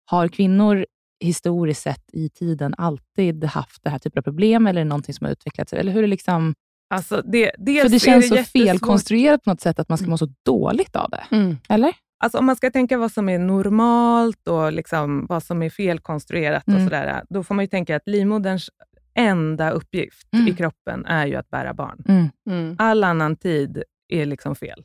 Har 0.04 0.28
kvinnor 0.28 0.86
historiskt 1.20 1.82
sett 1.82 2.04
i 2.12 2.28
tiden 2.28 2.74
alltid 2.78 3.44
haft 3.44 3.84
det 3.84 3.90
här 3.90 3.98
typen 3.98 4.18
av 4.20 4.22
problem 4.22 4.66
eller 4.66 4.80
är 4.80 4.84
det 4.84 4.88
någonting 4.88 5.14
som 5.14 5.24
har 5.24 5.32
utvecklats? 5.32 5.72
Eller 5.72 5.92
hur 5.92 5.98
är 5.98 6.02
det 6.02 6.08
liksom... 6.08 6.54
Alltså 6.94 7.22
det, 7.22 7.50
För 7.82 7.88
det 7.88 7.98
känns 7.98 8.28
så 8.28 8.34
jättesvårt- 8.34 8.52
felkonstruerat 8.68 9.42
på 9.44 9.50
något 9.50 9.60
sätt 9.60 9.78
att 9.78 9.88
man 9.88 9.98
ska 9.98 10.06
må 10.10 10.18
så 10.18 10.32
dåligt 10.44 10.96
av 10.96 11.10
det. 11.10 11.36
mm. 11.36 11.56
Eller? 11.68 11.92
Alltså 12.24 12.38
om 12.38 12.46
man 12.46 12.56
ska 12.56 12.70
tänka 12.70 12.98
vad 12.98 13.12
som 13.12 13.28
är 13.28 13.38
normalt 13.38 14.48
och 14.48 14.72
liksom 14.72 15.26
vad 15.28 15.42
som 15.42 15.62
är 15.62 15.70
felkonstruerat, 15.70 16.68
Mm. 16.68 16.80
och 16.80 16.84
sådär, 16.84 17.22
då 17.30 17.42
får 17.44 17.54
man 17.54 17.62
ju 17.62 17.66
tänka 17.68 17.96
att 17.96 18.02
livmoderns 18.06 18.70
enda 19.14 19.70
uppgift 19.70 20.28
Mm. 20.34 20.48
i 20.48 20.52
kroppen 20.54 21.06
är 21.06 21.26
ju 21.26 21.34
att 21.34 21.50
bära 21.50 21.74
barn. 21.74 22.02
Mm. 22.08 22.28
Mm. 22.50 22.76
All 22.78 23.04
annan 23.04 23.36
tid 23.36 23.82
är 24.08 24.26
liksom 24.26 24.54
fel. 24.56 24.84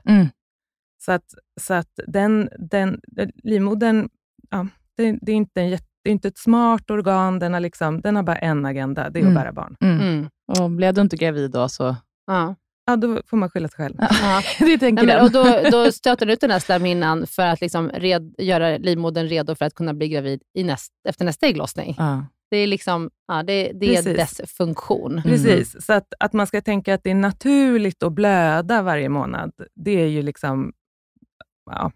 Mm. 1.03 1.05
Så 1.05 1.11
att, 1.11 1.33
så 1.61 1.73
att 1.73 1.99
den, 2.07 2.49
den, 2.57 2.99
livmodern, 3.43 4.09
ja, 4.49 4.67
det, 4.97 5.17
det, 5.21 5.31
är 5.31 5.35
inte 5.35 5.61
en, 5.61 5.69
jätte- 5.69 5.87
det 6.03 6.09
är 6.09 6.11
inte 6.11 6.27
ett 6.27 6.37
smart 6.37 6.91
organ, 6.91 7.39
den 7.39 7.53
har, 7.53 7.59
liksom, 7.59 8.01
den 8.01 8.15
har 8.15 8.23
bara 8.23 8.35
en 8.37 8.65
agenda, 8.65 9.09
det 9.09 9.19
är 9.19 9.23
Mm. 9.23 9.37
att 9.37 9.43
bära 9.43 9.51
barn. 9.53 9.75
Mm. 9.81 10.01
Mm. 10.01 10.29
Och 10.59 10.69
blev 10.71 10.93
du 10.93 11.01
inte 11.01 11.17
gravid 11.17 11.51
då 11.51 11.69
så... 11.69 11.95
Ja. 12.27 12.55
Ja, 12.85 12.95
då 12.95 13.21
får 13.25 13.37
man 13.37 13.49
skylla 13.49 13.67
sig 13.67 13.77
själv. 13.77 13.95
Ja. 13.99 14.41
det 14.59 14.77
tänker 14.77 15.05
Nej, 15.05 15.15
men, 15.15 15.25
och 15.25 15.31
då, 15.31 15.69
då 15.71 15.91
stöter 15.91 16.25
den 16.25 16.33
ut 16.33 16.41
den 16.41 16.51
här 16.51 16.59
slemhinnan 16.59 17.27
för 17.27 17.43
att 17.43 17.61
liksom 17.61 17.89
red, 17.89 18.35
göra 18.37 18.77
livmodern 18.77 19.27
redo 19.27 19.55
för 19.55 19.65
att 19.65 19.73
kunna 19.73 19.93
bli 19.93 20.09
gravid 20.09 20.41
i 20.53 20.63
näst, 20.63 20.91
efter 21.09 21.25
nästa 21.25 21.47
ägglossning. 21.47 21.95
Ja. 21.97 22.25
Det 22.49 22.57
är, 22.57 22.67
liksom, 22.67 23.09
ja, 23.27 23.43
det, 23.43 23.71
det 23.73 23.95
är 23.95 24.03
dess 24.15 24.41
funktion. 24.57 25.21
Precis, 25.23 25.85
så 25.85 25.93
att, 25.93 26.13
att 26.19 26.33
man 26.33 26.47
ska 26.47 26.61
tänka 26.61 26.93
att 26.93 27.03
det 27.03 27.11
är 27.11 27.15
naturligt 27.15 28.03
att 28.03 28.13
blöda 28.13 28.81
varje 28.81 29.09
månad, 29.09 29.51
det 29.75 30.01
är 30.01 30.07
ju 30.07 30.21
liksom... 30.21 30.73
Ja, 31.71 31.91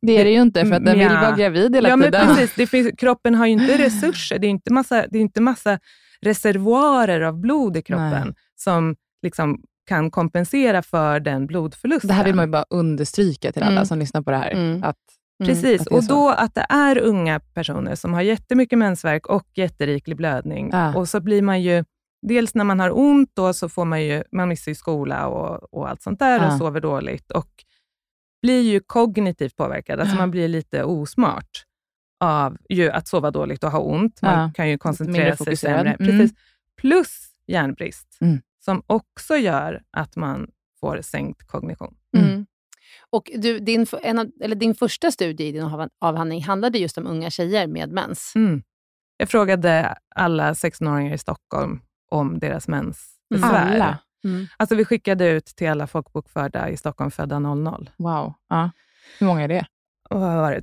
Det 0.00 0.16
är 0.18 0.24
det 0.24 0.30
ju 0.30 0.42
inte, 0.42 0.66
för 0.66 0.72
att 0.76 0.84
den 0.84 0.98
vill 0.98 1.08
vara 1.08 1.36
gravid 1.36 1.74
hela 1.74 1.88
ja 1.88 1.96
men 1.96 2.06
tiden. 2.12 2.26
precis. 2.28 2.54
Det 2.56 2.66
finns, 2.66 2.90
kroppen 2.98 3.34
har 3.34 3.46
ju 3.46 3.52
inte 3.52 3.78
resurser. 3.78 4.38
Det 4.38 4.46
är 4.46 4.50
inte 4.50 4.72
massa, 4.72 5.04
det 5.10 5.18
är 5.18 5.22
inte 5.22 5.40
massa 5.40 5.78
reservoarer 6.20 7.20
av 7.20 7.40
blod 7.40 7.76
i 7.76 7.82
kroppen 7.82 8.10
Nej. 8.26 8.34
som 8.56 8.96
liksom 9.22 9.60
kan 9.88 10.10
kompensera 10.10 10.82
för 10.82 11.20
den 11.20 11.46
blodförlusten. 11.46 12.08
Det 12.08 12.14
här 12.14 12.24
vill 12.24 12.34
man 12.34 12.44
ju 12.44 12.50
bara 12.50 12.64
understryka 12.70 13.52
till 13.52 13.62
alla 13.62 13.72
Mm. 13.72 13.86
som 13.86 13.98
lyssnar 13.98 14.22
på 14.22 14.30
det 14.30 14.36
här. 14.36 14.50
Mm. 14.50 14.84
Att, 14.84 14.96
Mm. 15.40 15.48
Precis, 15.48 15.80
att 15.80 15.86
och 15.88 16.04
då 16.04 16.28
att 16.30 16.54
det 16.54 16.66
är 16.68 16.98
unga 16.98 17.40
personer 17.40 17.94
som 17.94 18.14
har 18.14 18.22
jättemycket 18.22 18.78
mensvärk 18.78 19.26
och 19.26 19.44
jätteriklig 19.54 20.16
blödning. 20.16 20.70
Ja. 20.72 20.96
Och 20.96 21.08
så 21.08 21.20
blir 21.20 21.42
man 21.42 21.62
ju, 21.62 21.84
dels 22.26 22.54
när 22.54 22.64
man 22.64 22.80
har 22.80 22.98
ont, 22.98 23.30
då, 23.34 23.52
så 23.52 23.68
får 23.68 23.84
man 23.84 24.02
ju, 24.04 24.22
man 24.32 24.48
missar 24.48 24.70
ju 24.70 24.74
skola 24.74 25.26
och, 25.26 25.74
och 25.74 25.88
allt 25.88 26.02
sånt 26.02 26.18
där 26.18 26.40
Ja. 26.40 26.46
och 26.46 26.58
sover 26.58 26.80
dåligt. 26.80 27.30
Och 27.30 27.48
blir 28.46 28.62
ju 28.62 28.80
kognitivt 28.80 29.56
påverkad, 29.56 30.00
alltså 30.00 30.16
man 30.16 30.30
blir 30.30 30.48
lite 30.48 30.84
osmart 30.84 31.64
av 32.20 32.56
ju 32.68 32.90
att 32.90 33.08
sova 33.08 33.30
dåligt 33.30 33.64
och 33.64 33.70
ha 33.70 33.78
ont. 33.78 34.22
Man 34.22 34.38
Ja. 34.40 34.50
kan 34.54 34.68
ju 34.68 34.78
koncentrera 34.78 35.36
sig 35.36 35.56
sämre. 35.56 35.92
Mm. 35.92 35.96
Precis. 36.18 36.38
Plus 36.80 37.28
järnbrist, 37.46 38.18
Mm. 38.20 38.40
som 38.64 38.82
också 38.86 39.36
gör 39.36 39.82
att 39.92 40.16
man 40.16 40.50
får 40.80 41.00
sänkt 41.02 41.46
kognition. 41.46 41.94
Mm. 42.16 42.46
Och 43.10 43.30
du, 43.36 43.58
din, 43.58 43.86
av, 43.92 44.30
eller 44.42 44.54
din 44.56 44.74
första 44.74 45.10
studie 45.10 45.44
i 45.44 45.52
din 45.52 45.62
av- 45.62 45.88
avhandling 46.00 46.42
handlade 46.44 46.78
just 46.78 46.98
om 46.98 47.06
unga 47.06 47.30
tjejer 47.30 47.66
med 47.66 47.90
mens. 47.92 48.32
Mm. 48.36 48.62
Jag 49.16 49.28
frågade 49.28 49.94
alla 50.14 50.52
16-åringar 50.54 51.14
i 51.14 51.18
Stockholm 51.18 51.80
om 52.10 52.38
deras 52.38 52.68
mensbesvär. 52.68 53.74
Alla? 53.74 53.98
Mm. 54.26 54.46
Alltså 54.56 54.74
vi 54.74 54.84
skickade 54.84 55.28
ut 55.28 55.46
till 55.46 55.68
alla 55.68 55.86
folkbokförda 55.86 56.68
i 56.68 56.76
Stockholm 56.76 57.10
födda 57.10 57.38
00. 57.38 57.90
wow. 57.96 58.34
Ja. 58.48 58.70
Hur 59.18 59.26
många 59.26 59.42
är 59.42 59.48
det? 59.48 59.66
Och 60.10 60.20
vad 60.20 60.36
var 60.36 60.52
det? 60.52 60.60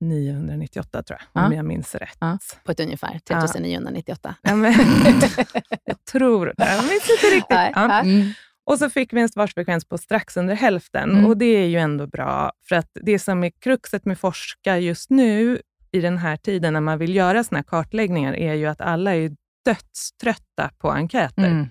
3998 0.00 1.02
tror 1.02 1.18
jag, 1.32 1.44
om 1.44 1.52
Ja. 1.52 1.56
jag 1.56 1.64
minns 1.64 1.94
rätt. 1.94 2.16
Ja. 2.20 2.38
På 2.64 2.72
ett 2.72 2.80
ungefär 2.80 3.18
3998. 3.18 4.34
Ja, 4.42 4.54
men, 4.56 4.72
jag 5.84 6.04
tror 6.12 6.46
det. 6.46 6.54
Jag 6.58 6.84
minns 6.84 7.10
inte 7.10 7.26
riktigt. 7.36 7.72
Ja. 7.74 8.00
Mm. 8.00 8.32
Och 8.64 8.78
så 8.78 8.90
fick 8.90 9.12
vi 9.12 9.20
en 9.20 9.28
svarsfrekvens 9.28 9.84
på 9.88 9.98
strax 9.98 10.36
under 10.36 10.54
hälften. 10.54 11.10
Mm. 11.10 11.26
Och 11.26 11.36
det 11.36 11.44
är 11.46 11.66
ju 11.66 11.78
ändå 11.78 12.06
bra, 12.06 12.52
för 12.68 12.76
att 12.76 12.90
det 12.94 13.18
som 13.18 13.44
är 13.44 13.50
kruxet 13.60 14.04
med 14.04 14.18
forska 14.18 14.78
just 14.78 15.10
nu, 15.10 15.60
i 15.92 16.00
den 16.00 16.18
här 16.18 16.36
tiden 16.36 16.72
när 16.72 16.80
man 16.80 16.98
vill 16.98 17.14
göra 17.14 17.44
såna 17.44 17.58
här 17.58 17.62
kartläggningar, 17.64 18.34
är 18.34 18.54
ju 18.54 18.66
att 18.66 18.80
alla 18.80 19.14
är 19.14 19.30
dödströtta 19.64 20.70
på 20.78 20.90
enkäter. 20.90 21.46
Mm. 21.46 21.68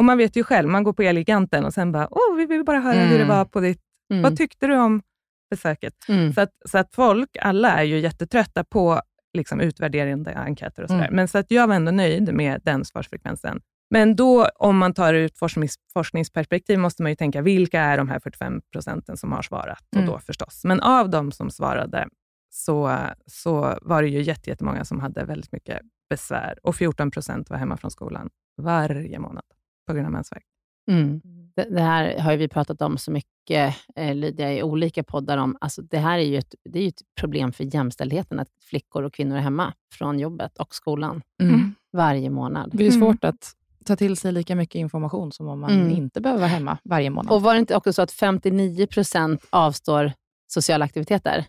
Och 0.00 0.04
man 0.04 0.18
vet 0.18 0.36
ju 0.36 0.44
själv, 0.44 0.68
man 0.68 0.84
går 0.84 0.92
på 0.92 1.02
Elgiganten 1.02 1.64
och 1.64 1.74
sen 1.74 1.92
bara, 1.92 2.08
åh, 2.10 2.36
vi 2.36 2.46
vill 2.46 2.64
bara 2.64 2.80
höra 2.80 3.00
hur 3.00 3.18
det 3.18 3.24
Mm. 3.24 3.36
var 3.36 3.44
på 3.44 3.60
ditt... 3.60 3.80
Mm. 4.12 4.22
Vad 4.22 4.36
tyckte 4.36 4.66
du 4.66 4.76
om 4.76 5.02
besöket? 5.50 5.94
Mm. 6.08 6.32
Så 6.32 6.40
att, 6.40 6.50
så 6.68 6.78
att 6.78 6.94
folk, 6.94 7.36
alla 7.40 7.70
är 7.78 7.82
ju 7.84 7.98
jättetrötta 7.98 8.64
på 8.64 9.02
liksom, 9.36 9.60
utvärderande 9.60 10.34
enkäter 10.34 10.82
och 10.82 10.88
sådär. 10.88 11.02
Mm. 11.04 11.16
Men 11.16 11.28
så 11.28 11.38
att 11.38 11.50
jag 11.50 11.66
var 11.68 11.74
ändå 11.74 11.92
nöjd 11.92 12.34
med 12.34 12.60
den 12.64 12.84
svarsfrekvensen. 12.84 13.60
Men 13.90 14.16
då, 14.16 14.46
om 14.54 14.78
man 14.78 14.94
tar 14.94 15.14
ut 15.14 15.38
forsknings, 15.38 15.74
forskningsperspektiv, 15.92 16.78
måste 16.78 17.02
man 17.02 17.12
ju 17.12 17.16
tänka, 17.16 17.42
vilka 17.42 17.80
är 17.80 17.96
de 17.98 18.08
här 18.08 18.20
45 18.20 18.60
procenten 18.72 19.16
som 19.16 19.32
har 19.32 19.42
svarat? 19.42 19.84
Mm. 19.96 20.08
Och 20.08 20.14
då 20.14 20.18
förstås. 20.20 20.64
Men 20.64 20.80
av 20.80 21.10
de 21.10 21.32
som 21.32 21.50
svarade, 21.50 22.08
så, 22.50 22.96
så 23.26 23.78
var 23.82 24.02
det 24.02 24.08
ju 24.08 24.22
jätte- 24.22 24.50
jättemånga 24.50 24.84
som 24.84 25.00
hade 25.00 25.24
väldigt 25.24 25.52
mycket 25.52 25.80
besvär. 26.10 26.58
Och 26.62 26.76
14 26.76 27.10
procent 27.10 27.50
var 27.50 27.56
hemma 27.56 27.76
från 27.76 27.90
skolan 27.90 28.30
varje 28.62 29.18
månad 29.18 29.44
på 29.90 29.94
grund 29.94 30.06
av 30.06 30.12
mensvärk. 30.12 30.44
Mm. 30.90 31.20
Det, 31.56 31.64
det 31.70 31.80
här 31.80 32.18
har 32.18 32.32
ju 32.32 32.38
vi 32.38 32.48
pratat 32.48 32.82
om 32.82 32.98
så 32.98 33.10
mycket, 33.10 33.76
eh, 33.96 34.14
Lydia, 34.14 34.52
i 34.54 34.62
olika 34.62 35.02
poddar. 35.04 35.38
om. 35.38 35.56
Alltså, 35.60 35.82
det 35.82 35.98
här 35.98 36.18
är 36.18 36.22
ju 36.22 36.36
ett, 36.36 36.54
det 36.64 36.78
är 36.78 36.82
ju 36.82 36.88
ett 36.88 37.02
problem 37.20 37.52
för 37.52 37.74
jämställdheten, 37.74 38.40
att 38.40 38.48
flickor 38.62 39.02
och 39.02 39.14
kvinnor 39.14 39.36
är 39.36 39.40
hemma 39.40 39.72
från 39.94 40.18
jobbet 40.18 40.58
och 40.58 40.74
skolan 40.74 41.22
Mm. 41.42 41.74
varje 41.92 42.30
månad. 42.30 42.70
Det 42.74 42.86
är 42.86 42.90
Mm. 42.90 43.00
svårt 43.00 43.24
att 43.24 43.52
ta 43.84 43.96
till 43.96 44.16
sig 44.16 44.32
lika 44.32 44.56
mycket 44.56 44.74
information 44.74 45.32
som 45.32 45.48
om 45.48 45.60
man 45.60 45.70
Mm. 45.70 45.90
inte 45.90 46.20
behöver 46.20 46.40
vara 46.40 46.48
hemma 46.50 46.78
varje 46.84 47.10
månad. 47.10 47.32
Och 47.32 47.42
var 47.42 47.54
det 47.54 47.60
inte 47.60 47.76
också 47.76 47.92
så 47.92 48.02
att 48.02 48.12
59 48.12 48.86
procent 48.86 49.44
avstår 49.50 50.12
sociala 50.46 50.84
aktiviteter? 50.84 51.44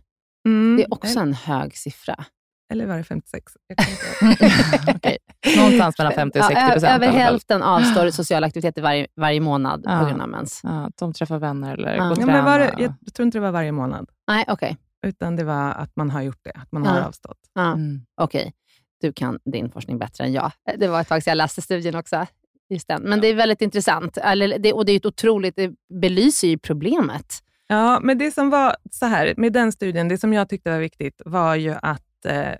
Mm. 0.45 0.77
Det 0.77 0.83
är 0.83 0.93
också 0.93 1.19
en 1.19 1.33
hög 1.33 1.77
siffra. 1.77 2.25
Eller 2.71 2.85
var 2.85 2.97
det 2.97 3.03
56? 3.03 3.53
Jag 3.67 3.77
kommer 3.77 4.31
inte 4.31 4.45
ihåg. 4.45 4.95
Okej. 4.95 5.17
Någonstans 5.57 5.97
mellan 5.97 6.13
50 6.13 6.39
och 6.39 6.45
60 6.45 6.59
Ja, 6.61 6.67
ö- 6.69 6.71
procent. 6.73 7.03
Över 7.03 7.07
hälften 7.07 7.61
avstår 7.63 8.09
sociala 8.11 8.47
aktiviteter 8.47 8.81
varje, 8.81 9.07
varje 9.15 9.39
månad 9.39 9.81
Ja. 9.85 9.99
på 9.99 10.05
grund 10.05 10.21
av 10.21 10.29
mens. 10.29 10.61
Ja, 10.63 10.89
de 10.99 11.13
träffar 11.13 11.39
vänner 11.39 11.73
eller 11.73 11.95
Ja. 11.95 12.03
går 12.03 12.11
och 12.11 12.17
Ja, 12.21 12.25
men 12.25 12.45
var 12.45 12.59
det, 12.59 12.73
jag 12.77 13.13
tror 13.13 13.25
inte 13.25 13.37
det 13.37 13.41
var 13.41 13.51
varje 13.51 13.71
månad, 13.71 14.09
Nej, 14.27 14.45
okej. 14.47 14.77
utan 15.07 15.35
det 15.35 15.43
var 15.43 15.71
att 15.71 15.95
man 15.95 16.09
har 16.09 16.21
gjort 16.21 16.39
det, 16.43 16.51
att 16.55 16.71
man 16.71 16.85
har 16.85 16.97
Ja. 16.97 17.05
avstått. 17.05 17.37
Ja. 17.53 17.71
Mm. 17.73 18.01
Okej, 18.21 18.53
du 19.01 19.13
kan 19.13 19.39
din 19.45 19.71
forskning 19.71 19.97
bättre 19.99 20.23
än 20.23 20.33
jag. 20.33 20.51
Det 20.77 20.87
var 20.87 21.01
ett 21.01 21.07
tag 21.07 21.23
sedan 21.23 21.31
jag 21.31 21.35
läste 21.37 21.61
studien 21.61 21.95
också. 21.95 22.25
just 22.69 22.87
den. 22.87 23.01
Men 23.01 23.21
det 23.21 23.27
är 23.27 23.35
väldigt 23.35 23.61
intressant. 23.61 24.17
Eller, 24.17 24.59
det, 24.59 24.73
och 24.73 24.85
det 24.85 24.91
är 24.91 24.95
ett 24.97 25.05
otroligt, 25.05 25.55
det 25.55 25.71
belyser 26.01 26.47
ju 26.47 26.57
problemet. 26.57 27.25
Ja, 27.67 27.99
men 27.99 28.17
det 28.17 28.31
som 28.31 28.49
var 28.49 28.75
så 28.91 29.05
här, 29.05 29.33
med 29.37 29.53
den 29.53 29.71
studien, 29.71 30.07
det 30.07 30.17
som 30.17 30.33
jag 30.33 30.49
tyckte 30.49 30.69
var 30.71 30.79
viktigt 30.79 31.21
var 31.25 31.55
ju 31.55 31.75
att, 31.81 32.01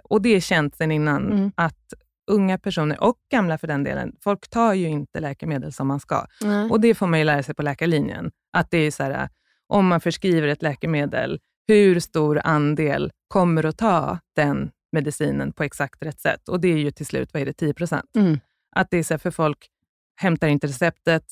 och 0.03 0.21
det 0.21 0.29
är 0.35 0.39
känt 0.39 0.75
sedan 0.75 0.91
innan, 0.91 1.31
Mm. 1.31 1.51
att 1.55 1.93
unga 2.31 2.57
personer, 2.57 3.03
och 3.03 3.15
gamla 3.31 3.57
för 3.57 3.67
den 3.67 3.83
delen, 3.83 4.15
folk 4.23 4.49
tar 4.49 4.73
ju 4.73 4.87
inte 4.87 5.19
läkemedel 5.19 5.71
som 5.73 5.87
man 5.87 5.99
ska. 5.99 6.25
Mm. 6.43 6.71
Och 6.71 6.81
det 6.81 6.95
får 6.95 7.07
man 7.07 7.19
ju 7.19 7.25
lära 7.25 7.43
sig 7.43 7.55
på 7.55 7.61
läkarlinjen. 7.63 8.31
Att 8.53 8.71
det 8.71 8.77
är 8.77 8.91
så 8.91 9.03
här, 9.03 9.29
om 9.67 9.87
man 9.87 10.01
förskriver 10.01 10.47
ett 10.47 10.61
läkemedel, 10.61 11.39
hur 11.67 11.99
stor 11.99 12.41
andel 12.43 13.11
kommer 13.27 13.65
att 13.65 13.77
ta 13.77 14.19
den 14.35 14.71
medicinen 14.91 15.53
på 15.53 15.63
exakt 15.63 16.03
rätt 16.03 16.19
sätt? 16.19 16.49
Och 16.49 16.59
det 16.61 16.67
är 16.67 16.77
ju 16.77 16.91
till 16.91 17.05
slut, 17.05 17.33
vad 17.33 17.41
är 17.41 17.45
det, 17.45 17.53
10 17.53 17.73
procent? 17.73 18.15
Mm. 18.15 18.39
Att 18.75 18.87
det 18.91 18.97
är 18.97 19.03
så 19.03 19.13
här, 19.13 19.19
för 19.19 19.31
folk 19.31 19.67
hämtar 20.15 20.47
inte 20.47 20.67
receptet, 20.67 21.23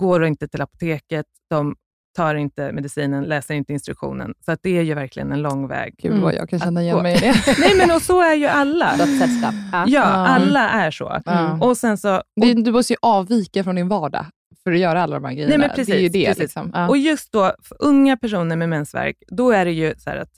går 0.00 0.24
inte 0.24 0.48
till 0.48 0.60
apoteket, 0.62 1.26
de 1.50 1.76
tar 2.18 2.34
inte 2.34 2.72
medicinen, 2.72 3.24
läser 3.24 3.54
inte 3.54 3.72
instruktionen. 3.72 4.34
Så 4.44 4.52
att 4.52 4.58
det 4.62 4.78
är 4.78 4.82
ju 4.82 4.94
verkligen 4.94 5.32
en 5.32 5.42
lång 5.42 5.68
väg. 5.68 5.94
Gud 5.98 6.10
Mm. 6.12 6.22
vad 6.24 6.34
jag 6.34 6.48
kan 6.50 6.58
känna 6.60 6.82
igen 6.82 7.02
mig 7.02 7.16
i 7.16 7.20
det. 7.20 7.34
Nej, 7.58 7.74
men 7.76 7.90
och 7.90 8.02
så 8.02 8.20
är 8.20 8.34
ju 8.34 8.46
alla. 8.46 8.94
Ja. 9.72 9.84
Ja, 9.88 10.02
alla 10.02 10.68
är 10.70 10.90
så. 10.90 11.20
Ja. 11.24 11.58
Och 11.66 11.76
sen 11.76 11.98
så, 11.98 12.22
Det- 12.40 12.54
Du 12.54 12.72
måste 12.72 12.92
ju 12.92 12.96
avvika 13.02 13.64
från 13.64 13.74
din 13.74 13.88
vardag 13.88 14.26
för 14.64 14.72
att 14.72 14.78
göra 14.78 15.02
alla 15.02 15.14
de 15.20 15.24
här 15.24 15.32
grejerna. 15.32 15.50
Nej, 15.50 15.58
men 15.58 15.70
precis, 15.76 15.86
det 15.94 15.98
är 15.98 16.02
ju 16.02 16.08
det. 16.08 16.24
precis. 16.26 16.42
Liksom. 16.42 16.70
Ja. 16.74 16.88
Och 16.88 16.96
just 16.98 17.32
då, 17.32 17.52
för 17.62 17.76
unga 17.80 18.16
personer 18.16 18.56
med 18.56 18.68
mensvärk, 18.68 19.16
då 19.28 19.50
är 19.50 19.64
det 19.64 19.72
ju 19.72 19.94
så 19.98 20.10
här 20.10 20.16
att 20.16 20.32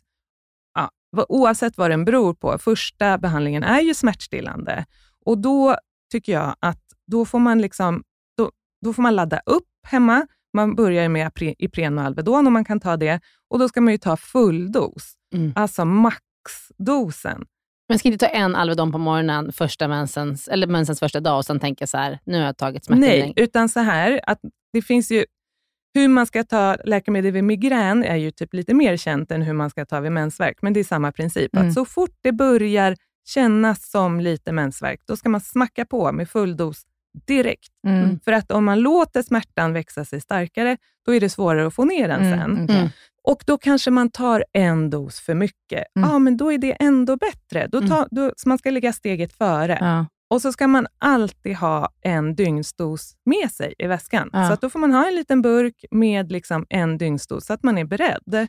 ja, 0.75 0.91
oavsett 1.29 1.77
vad 1.79 1.91
den 1.91 2.05
beror 2.05 2.35
på, 2.35 2.59
första 2.59 3.19
behandlingen 3.19 3.63
är 3.65 3.81
ju 3.81 3.95
smärtstillande. 3.95 4.85
Och 5.27 5.39
då 5.39 5.77
tycker 6.13 6.33
jag 6.33 6.55
att 6.61 6.83
då 7.07 7.25
får 7.25 7.39
man, 7.39 7.61
liksom, 7.61 8.03
då, 8.37 8.51
då 8.85 8.93
får 8.93 9.03
man 9.03 9.17
ladda 9.17 9.41
upp 9.47 9.69
hemma. 9.87 10.27
Man 10.55 10.75
börjar 10.75 11.09
med 11.09 11.31
Ipren 11.59 11.99
och 11.99 12.05
Alvedon 12.05 12.47
om 12.47 12.53
man 12.53 12.65
kan 12.65 12.81
ta 12.81 12.97
det. 12.97 13.21
Och 13.51 13.59
då 13.59 13.69
ska 13.69 13.81
man 13.81 13.93
ju 13.93 13.99
ta 13.99 14.17
full 14.17 14.73
dos, 14.73 15.13
Mm. 15.35 15.53
alltså 15.57 15.85
maxdosen. 15.85 17.45
Men 17.89 17.99
ska 17.99 18.09
inte 18.09 18.27
ta 18.27 18.33
en 18.33 18.57
Alvedon 18.57 18.93
på 18.93 18.99
morgonen 18.99 19.53
första 19.53 19.89
mensens, 19.89 20.49
eller 20.49 20.67
mensens 20.67 20.99
första 21.01 21.21
dag 21.21 21.39
och 21.39 21.45
sen 21.45 21.61
tänka 21.61 21.87
så 21.87 21.97
här, 21.99 22.19
nu 22.25 22.39
har 22.39 22.45
jag 22.45 22.57
tagit 22.57 22.89
Nej, 22.89 22.99
smärtlindring. 22.99 23.33
utan 23.37 23.69
så 23.69 23.81
här 23.81 24.21
att 24.27 24.41
det 24.73 24.83
finns 24.83 25.11
ju 25.11 25.25
hur 25.95 26.09
man 26.09 26.27
ska 26.27 26.45
ta 26.45 26.77
läkemedel 26.85 27.33
vid 27.33 27.45
migrän 27.45 28.05
är 28.05 28.17
ju 28.17 28.31
typ 28.31 28.55
lite 28.55 28.75
mer 28.75 28.97
känt 28.97 29.31
än 29.31 29.43
hur 29.43 29.53
man 29.53 29.71
ska 29.71 29.85
ta 29.87 30.01
vid 30.01 30.13
mensvärk, 30.13 30.57
men 30.63 30.73
det 30.73 30.81
är 30.81 30.85
samma 30.85 31.13
princip. 31.13 31.55
Mm. 31.57 31.69
Att 31.69 31.75
så 31.75 31.85
fort 31.85 32.17
det 32.23 32.33
börjar 32.33 32.97
kännas 33.29 33.91
som 33.91 34.21
lite 34.21 34.53
mensvärk, 34.53 35.01
då 35.07 35.17
ska 35.17 35.29
man 35.29 35.41
smacka 35.41 35.85
på 35.85 36.13
med 36.13 36.29
full 36.31 36.57
dos 36.57 36.83
direkt. 37.27 37.69
Mm. 37.87 38.21
För 38.25 38.33
att 38.33 38.53
om 38.53 38.65
man 38.65 38.81
låter 38.81 39.23
smärtan 39.23 39.73
växa 39.73 40.05
sig 40.05 40.21
starkare, 40.21 40.77
då 41.07 41.15
är 41.15 41.21
det 41.21 41.31
svårare 41.31 41.67
att 41.67 41.75
få 41.75 41.85
ner 41.85 42.09
den 42.09 42.23
Mm, 42.27 42.39
sen. 42.39 42.77
Mm. 42.77 42.89
Och 43.23 43.43
då 43.47 43.59
kanske 43.59 43.91
man 43.91 44.11
tar 44.11 44.45
en 44.53 44.91
dos 44.91 45.21
för 45.21 45.35
mycket. 45.35 45.85
Ja, 45.93 46.11
Mm. 46.11 46.25
men 46.25 46.37
då 46.37 46.53
är 46.53 46.59
det 46.59 46.73
ändå 46.73 47.17
bättre. 47.17 47.67
Då 47.67 47.81
ta, 47.89 48.07
då, 48.11 48.33
så 48.37 48.49
man 48.49 48.59
ska 48.59 48.71
ligga 48.71 48.93
steget 48.93 49.33
före. 49.33 49.79
Ja. 49.81 50.07
Och 50.31 50.43
så 50.43 50.53
ska 50.53 50.67
man 50.69 50.87
alltid 50.99 51.57
ha 51.57 51.89
en 52.03 52.35
dygnsdos 52.35 53.15
med 53.25 53.51
sig 53.51 53.75
i 53.79 53.87
väskan. 53.87 54.31
Ja. 54.33 54.47
Så 54.47 54.53
att 54.53 54.61
då 54.61 54.71
får 54.71 54.79
man 54.79 54.93
ha 54.93 55.07
en 55.09 55.15
liten 55.15 55.43
burk 55.43 55.85
med 55.91 56.33
liksom 56.33 56.67
en 56.69 56.99
dygnsdos, 56.99 57.47
så 57.47 57.53
att 57.53 57.63
man 57.63 57.79
är 57.79 57.85
beredd. 57.85 58.49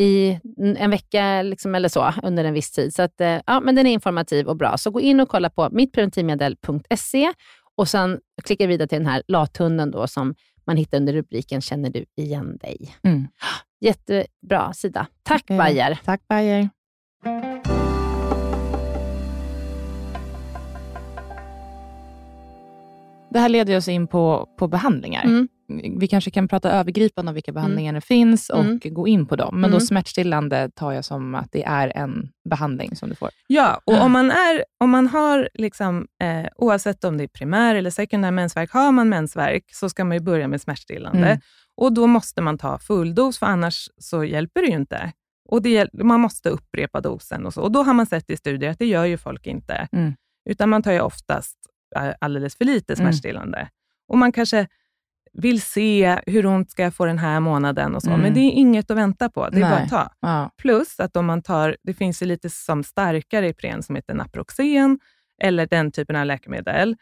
i 0.00 0.40
en 0.56 0.90
vecka 0.90 1.42
liksom, 1.42 1.74
eller 1.74 1.88
så 1.88 2.12
under 2.22 2.44
en 2.44 2.54
viss 2.54 2.70
tid. 2.70 2.94
Så 2.94 3.02
att, 3.02 3.20
eh, 3.20 3.40
ja, 3.46 3.60
men 3.60 3.74
den 3.74 3.86
är 3.86 3.92
informativ 3.92 4.48
och 4.48 4.56
bra. 4.56 4.78
Så 4.78 4.90
gå 4.90 5.00
in 5.00 5.20
och 5.20 5.28
kolla 5.28 5.50
på 5.50 5.68
mittpreventivmedel.se 5.72 7.32
och 7.76 7.88
sen 7.88 8.20
klicka 8.44 8.66
vidare 8.66 8.88
till 8.88 8.98
den 8.98 9.06
här 9.06 9.22
lathunden 9.28 9.90
då, 9.90 10.06
som 10.06 10.34
man 10.66 10.76
hittar 10.76 10.98
under 10.98 11.12
rubriken 11.12 11.60
Känner 11.60 11.90
du 11.90 12.04
igen 12.16 12.56
dig? 12.56 12.94
Mm. 13.02 13.26
Jättebra 13.80 14.72
sida. 14.72 15.06
Tack 15.22 15.50
Eh, 15.50 15.56
Bayer. 15.58 15.98
Tack 16.04 16.28
Bayer. 16.28 16.68
Det 23.30 23.38
här 23.38 23.48
leder 23.48 23.76
oss 23.76 23.88
in 23.88 24.06
på, 24.06 24.48
på 24.58 24.68
behandlingar. 24.68 25.24
Mm. 25.24 25.48
Vi 25.98 26.08
kanske 26.08 26.30
kan 26.30 26.48
prata 26.48 26.70
övergripande 26.72 27.28
om 27.30 27.34
vilka 27.34 27.52
behandlingar 27.52 27.92
det 27.92 28.00
finns 28.00 28.50
och 28.50 28.64
Mm. 28.64 28.80
gå 28.84 29.08
in 29.08 29.26
på 29.26 29.36
dem. 29.36 29.54
Men 29.60 29.70
Mm. 29.70 29.78
då 29.80 29.80
smärtstillande 29.86 30.70
tar 30.74 30.92
jag 30.92 31.04
som 31.04 31.34
att 31.34 31.48
det 31.52 31.64
är 31.64 31.96
en 31.96 32.28
behandling 32.50 32.96
som 32.96 33.08
du 33.08 33.14
får. 33.14 33.30
Ja, 33.46 33.80
och 33.84 34.00
om 34.02 34.12
man, 34.12 34.30
är, 34.30 34.64
om 34.78 34.90
man 34.90 35.06
har, 35.06 35.48
liksom, 35.54 36.06
eh, 36.22 36.46
oavsett 36.56 37.04
om 37.04 37.16
det 37.18 37.24
är 37.24 37.28
primär 37.28 37.74
eller 37.74 37.90
sekundär 37.90 38.30
mensvärk, 38.30 38.70
har 38.72 38.92
man 38.92 39.08
mensvärk 39.08 39.64
så 39.72 39.88
ska 39.88 40.04
man 40.04 40.16
ju 40.16 40.20
börja 40.22 40.48
med 40.48 40.60
smärtstillande. 40.60 41.26
Mm. 41.26 41.40
Och 41.76 41.92
då 41.92 42.06
måste 42.06 42.40
man 42.42 42.58
ta 42.58 42.78
full 42.78 43.14
dos, 43.14 43.38
för 43.38 43.46
annars 43.46 43.88
så 43.98 44.24
hjälper 44.24 44.60
det 44.62 44.66
ju 44.68 44.74
inte. 44.76 45.12
Och 45.48 45.62
det, 45.62 45.88
man 45.92 46.20
måste 46.20 46.48
upprepa 46.48 47.00
dosen 47.00 47.46
och 47.46 47.54
så. 47.54 47.62
Och 47.62 47.72
då 47.72 47.82
har 47.82 47.94
man 47.94 48.06
sett 48.06 48.30
i 48.30 48.36
studier 48.36 48.70
att 48.70 48.78
det 48.78 48.86
gör 48.86 49.04
ju 49.04 49.16
folk 49.18 49.46
inte. 49.46 49.88
Mm. 49.92 50.12
Utan 50.50 50.68
man 50.68 50.82
tar 50.82 50.92
ju 50.92 51.00
oftast 51.00 51.56
eh, 51.96 52.10
alldeles 52.20 52.56
för 52.56 52.64
lite 52.64 52.92
Mm. 52.92 53.04
smärtstillande. 53.06 53.68
Och 54.08 54.18
man 54.18 54.32
kanske 54.32 54.66
vill 55.32 55.62
se 55.62 56.20
hur 56.26 56.46
ont 56.46 56.70
ska 56.70 56.82
jag 56.82 56.94
få 56.94 57.04
den 57.06 57.18
här 57.18 57.40
månaden 57.40 57.94
och 57.94 58.02
så. 58.02 58.08
Mm. 58.10 58.20
Men 58.20 58.34
det 58.34 58.40
är 58.40 58.50
inget 58.50 58.90
att 58.90 58.96
vänta 58.96 59.28
på. 59.30 59.48
Det 59.48 59.56
är 59.56 59.60
Nej. 59.60 59.70
bara 59.70 59.80
att 59.80 59.88
ta. 59.90 60.12
Ja. 60.20 60.50
Plus 60.58 61.00
att 61.00 61.16
om 61.16 61.26
man 61.26 61.42
tar, 61.42 61.76
det 61.82 61.94
finns 61.94 62.22
ju 62.22 62.26
lite 62.26 62.50
som 62.50 62.84
starkare 62.84 63.48
Ipren 63.48 63.82
som 63.82 63.96
heter 63.96 64.14
Naproxen, 64.14 64.98
eller 65.42 65.66
den 65.66 65.90
typen 65.92 66.16
av 66.16 66.26
läkemedel, 66.26 66.96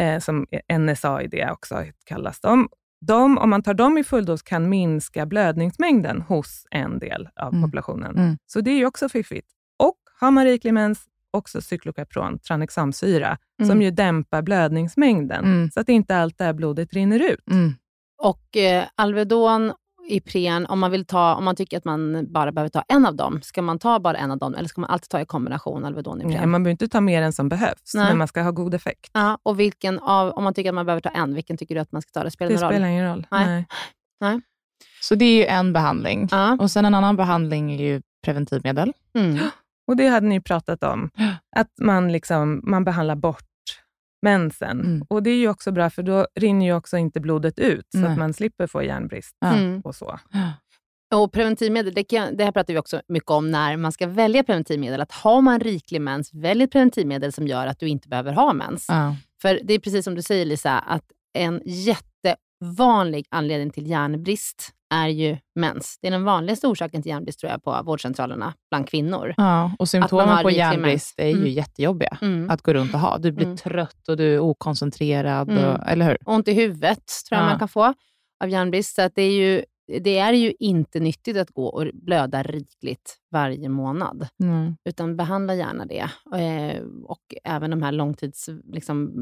eh, 0.00 0.18
som 0.20 0.46
NSAID 0.78 1.34
också 1.50 1.84
kallas 2.04 2.40
de. 2.40 2.68
de. 3.06 3.38
Om 3.38 3.50
man 3.50 3.62
tar 3.62 3.74
dem 3.74 3.98
i 3.98 4.04
fulldos 4.04 4.42
kan 4.42 4.68
minska 4.68 5.26
blödningsmängden 5.26 6.20
hos 6.22 6.66
en 6.70 6.98
del 6.98 7.28
av 7.36 7.52
Mm. 7.52 7.62
populationen. 7.62 8.16
Mm. 8.18 8.38
Så 8.46 8.60
det 8.60 8.70
är 8.70 8.76
ju 8.76 8.86
också 8.86 9.08
fiffigt. 9.08 9.48
Och 9.78 9.96
har 10.20 10.30
man 10.30 10.44
riklig 10.44 10.74
mens, 10.74 11.04
också 11.30 11.60
cyklopropron, 11.60 12.38
tranexamsyra, 12.38 13.38
som 13.62 13.70
Mm. 13.70 13.82
ju 13.82 13.90
dämpar 13.90 14.42
blödningsmängden, 14.42 15.44
Mm. 15.44 15.70
så 15.70 15.80
att 15.80 15.88
inte 15.88 16.16
allt 16.16 16.38
det 16.38 16.44
här 16.44 16.52
blodet 16.52 16.92
rinner 16.92 17.32
ut. 17.32 17.50
Mm. 17.50 17.74
Och 18.22 18.56
eh, 18.56 18.84
Alvedon, 18.94 19.72
Ipren, 20.10 20.66
om 20.66 20.78
man, 20.78 20.90
vill 20.90 21.06
ta, 21.06 21.34
om 21.34 21.44
man 21.44 21.56
tycker 21.56 21.78
att 21.78 21.84
man 21.84 22.26
bara 22.32 22.52
behöver 22.52 22.68
ta 22.70 22.84
en 22.88 23.06
av 23.06 23.14
dem, 23.16 23.40
ska 23.42 23.62
man 23.62 23.78
ta 23.78 23.98
bara 24.00 24.16
en 24.16 24.30
av 24.30 24.38
dem 24.38 24.54
eller 24.54 24.68
ska 24.68 24.80
man 24.80 24.90
alltid 24.90 25.08
ta 25.08 25.20
i 25.20 25.26
kombination 25.26 25.84
Alvedon, 25.84 26.18
Ipren? 26.20 26.30
Nej, 26.34 26.46
man 26.46 26.62
behöver 26.62 26.70
inte 26.70 26.88
ta 26.88 27.00
mer 27.00 27.22
än 27.22 27.32
som 27.32 27.48
behövs, 27.48 27.94
Nej. 27.94 28.04
men 28.08 28.18
man 28.18 28.28
ska 28.28 28.42
ha 28.42 28.50
god 28.50 28.74
effekt. 28.74 29.10
Ja, 29.12 29.38
och 29.42 29.60
vilken 29.60 29.98
av, 29.98 30.30
om 30.32 30.44
man 30.44 30.54
tycker 30.54 30.68
att 30.70 30.74
man 30.74 30.86
behöver 30.86 31.00
ta 31.00 31.08
en, 31.08 31.34
vilken 31.34 31.56
tycker 31.56 31.74
du 31.74 31.80
att 31.80 31.92
man 31.92 32.02
ska 32.02 32.10
ta? 32.12 32.24
Det 32.24 32.30
spelar 32.30 32.48
Det 32.50 32.54
ingen 32.54 32.62
roll. 32.64 32.72
spelar 32.72 32.88
ingen 32.88 33.06
roll. 33.08 33.26
Nej. 33.30 33.66
Nej. 34.20 34.40
Så 35.02 35.14
det 35.14 35.24
är 35.24 35.36
ju 35.36 35.44
en 35.44 35.72
behandling. 35.72 36.28
Ja. 36.30 36.56
Och 36.60 36.70
sen 36.70 36.84
en 36.84 36.94
annan 36.94 37.16
behandling 37.16 37.72
är 37.72 37.78
ju 37.84 38.02
preventivmedel. 38.24 38.92
Mm. 39.18 39.38
Och 39.88 39.96
det 39.96 40.06
hade 40.06 40.26
ni 40.26 40.40
pratat 40.40 40.82
om, 40.82 41.10
att 41.56 41.70
man, 41.80 42.12
liksom, 42.12 42.60
man 42.64 42.84
behandlar 42.84 43.16
bort 43.16 43.44
mensen. 44.22 44.80
Mm. 44.80 45.06
Och 45.08 45.22
det 45.22 45.30
är 45.30 45.36
ju 45.36 45.48
också 45.48 45.72
bra, 45.72 45.90
för 45.90 46.02
då 46.02 46.26
rinner 46.34 46.66
ju 46.66 46.74
också 46.74 46.96
inte 46.96 47.20
blodet 47.20 47.58
ut, 47.58 47.86
så 47.92 47.98
Nej. 47.98 48.10
att 48.10 48.18
man 48.18 48.32
slipper 48.34 48.66
få 48.66 48.82
järnbrist 48.82 49.36
Ja. 49.40 49.54
Mm. 49.54 49.80
och 49.80 49.94
så. 49.94 50.18
Och 51.14 51.32
preventivmedel, 51.32 51.94
det, 51.94 52.04
kan, 52.04 52.36
det 52.36 52.44
här 52.44 52.52
pratar 52.52 52.74
vi 52.74 52.80
också 52.80 53.02
mycket 53.08 53.30
om 53.30 53.50
när 53.50 53.76
man 53.76 53.92
ska 53.92 54.06
välja 54.06 54.44
preventivmedel. 54.44 55.00
Att 55.00 55.12
har 55.12 55.40
man 55.40 55.60
riklig 55.60 56.00
mens, 56.00 56.34
välj 56.34 56.62
ett 56.62 56.72
preventivmedel 56.72 57.32
som 57.32 57.46
gör 57.46 57.66
att 57.66 57.78
du 57.78 57.88
inte 57.88 58.08
behöver 58.08 58.32
ha 58.32 58.52
mens. 58.52 58.86
Ja. 58.88 59.16
För 59.42 59.60
det 59.64 59.74
är 59.74 59.78
precis 59.78 60.04
som 60.04 60.14
du 60.14 60.22
säger 60.22 60.44
Lisa, 60.44 60.78
att 60.78 61.04
en 61.32 61.62
jättevanlig 61.64 63.26
anledning 63.30 63.70
till 63.70 63.90
järnbrist 63.90 64.72
är 64.94 65.08
ju 65.08 65.36
mens. 65.54 65.98
Det 66.02 66.06
är 66.06 66.10
den 66.10 66.24
vanligaste 66.24 66.66
orsaken 66.66 67.02
till 67.02 67.10
järnbrist 67.10 67.40
tror 67.40 67.52
jag 67.52 67.62
på 67.64 67.82
vårdcentralerna 67.84 68.54
bland 68.70 68.88
kvinnor. 68.88 69.34
Ja, 69.36 69.72
och 69.78 69.88
symptomen 69.88 70.42
på 70.42 70.50
järnbrist 70.50 71.14
är 71.18 71.26
ju 71.28 71.32
Mm. 71.36 71.48
jättejobbiga 71.48 72.18
Mm. 72.22 72.50
att 72.50 72.62
gå 72.62 72.72
runt 72.72 72.94
och 72.94 73.00
ha. 73.00 73.18
Du 73.18 73.32
blir 73.32 73.44
Mm. 73.46 73.56
trött 73.56 74.08
och 74.08 74.16
du 74.16 74.34
är 74.34 74.38
okoncentrerad, 74.38 75.50
Mm. 75.50 75.64
och, 75.64 75.86
eller 75.88 76.06
hur? 76.06 76.16
Ont 76.24 76.48
i 76.48 76.52
huvudet 76.52 77.02
tror 77.28 77.36
jag 77.38 77.44
Ja. 77.46 77.50
man 77.50 77.58
kan 77.58 77.68
få 77.68 77.94
av 78.44 78.48
järnbrist. 78.50 78.94
Så 78.94 79.02
att 79.02 79.14
det, 79.14 79.22
är 79.22 79.32
ju, 79.32 79.62
det 79.88 80.18
är 80.18 80.32
ju 80.32 80.54
inte 80.58 81.00
nyttigt 81.00 81.36
att 81.36 81.50
gå 81.50 81.66
och 81.66 81.86
blöda 81.92 82.42
rikligt 82.42 83.16
varje 83.30 83.68
månad. 83.68 84.28
Mm. 84.42 84.76
utan 84.84 85.16
behandla 85.16 85.54
gärna 85.54 85.86
det. 85.86 86.08
Eh, 86.36 86.82
och 87.04 87.34
även 87.44 87.70
de 87.70 87.82
här 87.82 87.92
långtids, 87.92 88.48
liksom, 88.72 89.12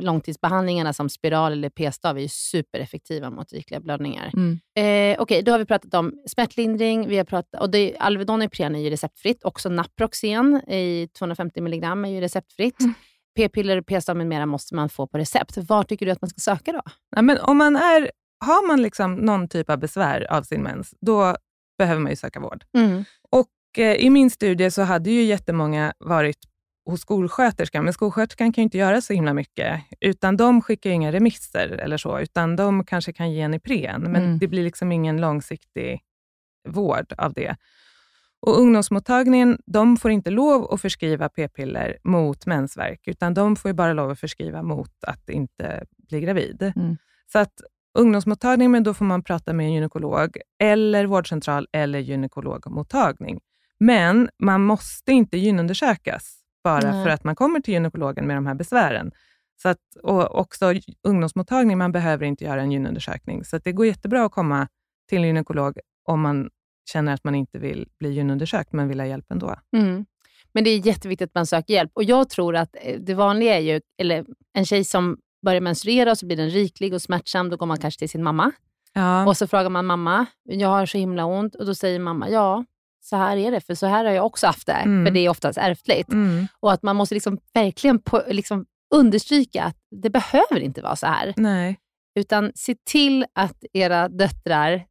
långtidsbehandlingarna 0.00 0.92
som 0.92 1.08
spiral 1.08 1.52
eller 1.52 1.70
p-stav 1.70 2.16
är 2.16 2.20
ju 2.20 2.28
supereffektiva 2.28 3.30
mot 3.30 3.52
rikliga 3.52 3.80
blödningar. 3.80 4.32
Mm. 4.34 4.58
Eh, 4.76 5.22
Okej, 5.22 5.42
då 5.42 5.52
har 5.52 5.58
vi 5.58 5.64
pratat 5.64 5.94
om 5.94 6.12
smärtlindring. 6.26 7.08
Vi 7.08 7.16
har 7.16 7.24
pratat, 7.24 7.60
och 7.60 7.70
det, 7.70 7.96
Alvedon 7.98 8.40
och 8.40 8.44
Ipren 8.44 8.74
är 8.74 8.80
ju 8.80 8.90
receptfritt. 8.90 9.44
Också 9.44 9.68
Naproxen 9.68 10.70
i 10.70 11.08
250 11.18 11.60
mg 11.60 11.84
är 11.84 12.06
ju 12.06 12.20
receptfritt. 12.20 12.80
Mm. 12.80 12.94
P-piller, 13.36 13.80
p-stav 13.80 14.16
med 14.16 14.26
mera 14.26 14.46
måste 14.46 14.74
man 14.74 14.88
få 14.88 15.06
på 15.06 15.18
recept. 15.18 15.56
Var 15.56 15.84
tycker 15.84 16.06
du 16.06 16.12
att 16.12 16.20
man 16.20 16.30
ska 16.30 16.40
söka 16.40 16.72
då? 16.72 16.80
Ja, 17.16 17.22
men 17.22 17.38
om 17.38 17.56
man 17.56 17.76
är, 17.76 18.10
har 18.44 18.66
man 18.68 18.82
liksom 18.82 19.14
någon 19.14 19.48
typ 19.48 19.70
av 19.70 19.78
besvär 19.78 20.32
av 20.32 20.42
sin 20.42 20.62
mens, 20.62 20.94
då 21.00 21.36
behöver 21.78 22.00
man 22.00 22.12
ju 22.12 22.16
söka 22.16 22.40
vård. 22.40 22.64
Och 23.30 23.78
eh, 23.78 23.94
I 23.94 24.10
min 24.10 24.30
studie 24.30 24.70
så 24.70 24.82
hade 24.82 25.10
ju 25.10 25.22
jättemånga 25.22 25.92
varit 25.98 26.38
hos 26.86 27.00
skolsköterskan, 27.00 27.84
men 27.84 27.92
skolsköterskan 27.92 28.52
kan 28.52 28.62
ju 28.62 28.64
inte 28.64 28.78
göra 28.78 29.00
så 29.00 29.12
himla 29.12 29.34
mycket, 29.34 29.82
utan 30.00 30.36
de 30.36 30.62
skickar 30.62 30.90
ju 30.90 30.94
inga 30.96 31.12
remisser 31.12 31.68
eller 31.68 31.96
så, 31.96 32.20
utan 32.20 32.56
de 32.56 32.84
kanske 32.84 33.12
kan 33.12 33.32
ge 33.32 33.40
en 33.40 33.54
Ipren, 33.54 34.02
men 34.02 34.22
Mm. 34.22 34.38
det 34.38 34.48
blir 34.48 34.62
liksom 34.64 34.92
ingen 34.92 35.20
långsiktig 35.20 36.00
vård 36.68 37.12
av 37.18 37.32
det. 37.32 37.56
Och 38.40 38.60
Ungdomsmottagningen 38.60 39.58
de 39.66 39.96
får 39.96 40.10
inte 40.10 40.30
lov 40.30 40.72
att 40.72 40.80
förskriva 40.80 41.28
p-piller 41.28 41.98
mot 42.04 42.46
mensvärk, 42.46 43.00
utan 43.06 43.34
de 43.34 43.56
får 43.56 43.68
ju 43.68 43.72
bara 43.72 43.92
lov 43.92 44.10
att 44.10 44.20
förskriva 44.20 44.62
mot 44.62 45.04
att 45.06 45.28
inte 45.30 45.84
bli 46.08 46.20
gravid. 46.20 46.72
Mm. 46.76 46.96
Så 47.32 47.38
att 47.38 47.52
ungdomsmottagning, 47.96 48.70
men 48.70 48.82
då 48.82 48.94
får 48.94 49.04
man 49.04 49.22
prata 49.22 49.52
med 49.52 49.66
en 49.66 49.72
gynekolog, 49.72 50.36
eller 50.62 51.06
vårdcentral 51.06 51.66
eller 51.72 51.98
gynekologmottagning. 51.98 53.40
Men 53.78 54.28
man 54.38 54.62
måste 54.62 55.12
inte 55.12 55.38
gynundersökas 55.38 56.38
bara 56.64 56.90
Nej. 56.90 57.04
för 57.04 57.10
att 57.10 57.24
man 57.24 57.36
kommer 57.36 57.60
till 57.60 57.74
gynekologen 57.74 58.26
med 58.26 58.36
de 58.36 58.46
här 58.46 58.54
besvären. 58.54 59.12
Så 59.62 59.68
att, 59.68 59.78
och 60.02 60.38
också 60.38 60.74
ungdomsmottagning, 61.02 61.78
man 61.78 61.92
behöver 61.92 62.26
inte 62.26 62.44
göra 62.44 62.60
en 62.60 62.72
gynundersökning. 62.72 63.44
Så 63.44 63.58
det 63.58 63.72
går 63.72 63.86
jättebra 63.86 64.24
att 64.24 64.32
komma 64.32 64.68
till 65.08 65.18
en 65.18 65.26
gynekolog 65.26 65.78
om 66.04 66.20
man 66.20 66.50
känner 66.92 67.14
att 67.14 67.24
man 67.24 67.34
inte 67.34 67.58
vill 67.58 67.88
bli 67.98 68.12
gynundersökt, 68.12 68.72
men 68.72 68.88
vill 68.88 69.00
ha 69.00 69.06
hjälp 69.06 69.30
ändå. 69.30 69.54
Mm. 69.76 70.06
Men 70.52 70.64
det 70.64 70.70
är 70.70 70.86
jätteviktigt 70.86 71.30
att 71.30 71.34
man 71.34 71.46
söker 71.46 71.74
hjälp. 71.74 71.90
Och 71.94 72.04
Jag 72.04 72.28
tror 72.28 72.56
att 72.56 72.76
eh, 72.82 73.00
det 73.00 73.14
vanliga 73.14 73.56
är 73.56 73.60
ju, 73.60 73.80
eller 73.98 74.24
en 74.52 74.64
tjej 74.64 74.84
som 74.84 75.18
börjar 75.46 75.60
menstruera 75.60 76.10
och 76.10 76.18
så 76.18 76.26
blir 76.26 76.36
den 76.36 76.50
riklig 76.50 76.94
och 76.94 77.02
smärtsam, 77.02 77.50
då 77.50 77.56
går 77.56 77.66
man 77.66 77.78
kanske 77.78 77.98
till 77.98 78.08
sin 78.08 78.22
mamma. 78.22 78.52
Ja. 78.92 79.26
Och 79.26 79.36
så 79.36 79.46
frågar 79.46 79.70
man 79.70 79.86
mamma, 79.86 80.26
jag 80.44 80.68
har 80.68 80.86
så 80.86 80.98
himla 80.98 81.24
ont. 81.24 81.54
Och 81.54 81.66
då 81.66 81.74
säger 81.74 81.98
mamma, 81.98 82.30
ja, 82.30 82.64
så 83.00 83.16
här 83.16 83.36
är 83.36 83.50
det, 83.50 83.60
för 83.60 83.74
så 83.74 83.86
här 83.86 84.04
har 84.04 84.12
jag 84.12 84.26
också 84.26 84.46
haft 84.46 84.66
det. 84.66 84.72
Mm. 84.72 85.06
För 85.06 85.14
det 85.14 85.20
är 85.20 85.28
oftast 85.28 85.58
ärftligt. 85.58 86.12
Mm. 86.12 86.46
Och 86.60 86.72
att 86.72 86.82
man 86.82 86.96
måste 86.96 87.14
liksom 87.14 87.38
verkligen 87.54 88.02
på, 88.02 88.22
liksom 88.28 88.66
understryka 88.94 89.64
att 89.64 89.76
det 90.02 90.10
behöver 90.10 90.60
inte 90.60 90.82
vara 90.82 90.96
så 90.96 91.06
här. 91.06 91.34
Nej. 91.36 91.78
Utan 92.18 92.52
se 92.54 92.74
till 92.84 93.26
att 93.34 93.64
era 93.72 94.08
döttrar 94.08 94.84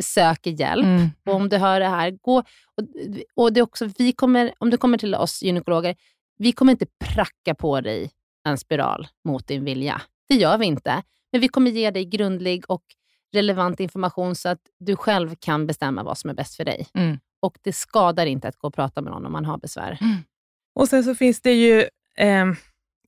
söker 0.00 0.50
hjälp. 0.50 0.84
Mm. 0.84 1.10
Och 1.26 1.34
om 1.34 1.48
du 1.48 1.56
hör 1.56 1.80
det 1.80 1.88
här, 1.88 2.10
gå... 2.10 2.38
Och, 2.38 2.44
och 3.34 3.52
det 3.52 3.62
också, 3.62 3.88
vi 3.98 4.12
kommer, 4.12 4.52
om 4.58 4.70
du 4.70 4.76
kommer 4.76 4.98
till 4.98 5.14
oss 5.14 5.42
gynekologer, 5.42 5.96
vi 6.38 6.52
kommer 6.52 6.72
inte 6.72 6.86
pracka 7.04 7.54
på 7.54 7.80
dig 7.80 8.10
en 8.44 8.58
spiral 8.58 9.08
mot 9.24 9.46
din 9.46 9.64
vilja. 9.64 10.02
Det 10.28 10.34
gör 10.34 10.58
vi 10.58 10.66
inte. 10.66 11.02
Men 11.32 11.40
vi 11.40 11.48
kommer 11.48 11.70
ge 11.70 11.90
dig 11.90 12.04
grundlig 12.04 12.64
och 12.68 12.82
relevant 13.32 13.80
information 13.80 14.34
så 14.34 14.48
att 14.48 14.60
du 14.78 14.96
själv 14.96 15.34
kan 15.40 15.66
bestämma 15.66 16.02
vad 16.02 16.18
som 16.18 16.30
är 16.30 16.34
bäst 16.34 16.56
för 16.56 16.64
dig. 16.64 16.86
Mm. 16.94 17.18
Och 17.42 17.58
det 17.62 17.72
skadar 17.72 18.26
inte 18.26 18.48
att 18.48 18.56
gå 18.56 18.68
och 18.68 18.74
prata 18.74 19.00
med 19.00 19.12
någon 19.12 19.26
om 19.26 19.32
man 19.32 19.44
har 19.44 19.58
besvär. 19.58 19.98
Och 20.74 20.88
sen 20.88 21.04
så 21.04 21.14
finns 21.14 21.40
det 21.40 21.52
ju 21.52 21.80
eh, 22.18 22.46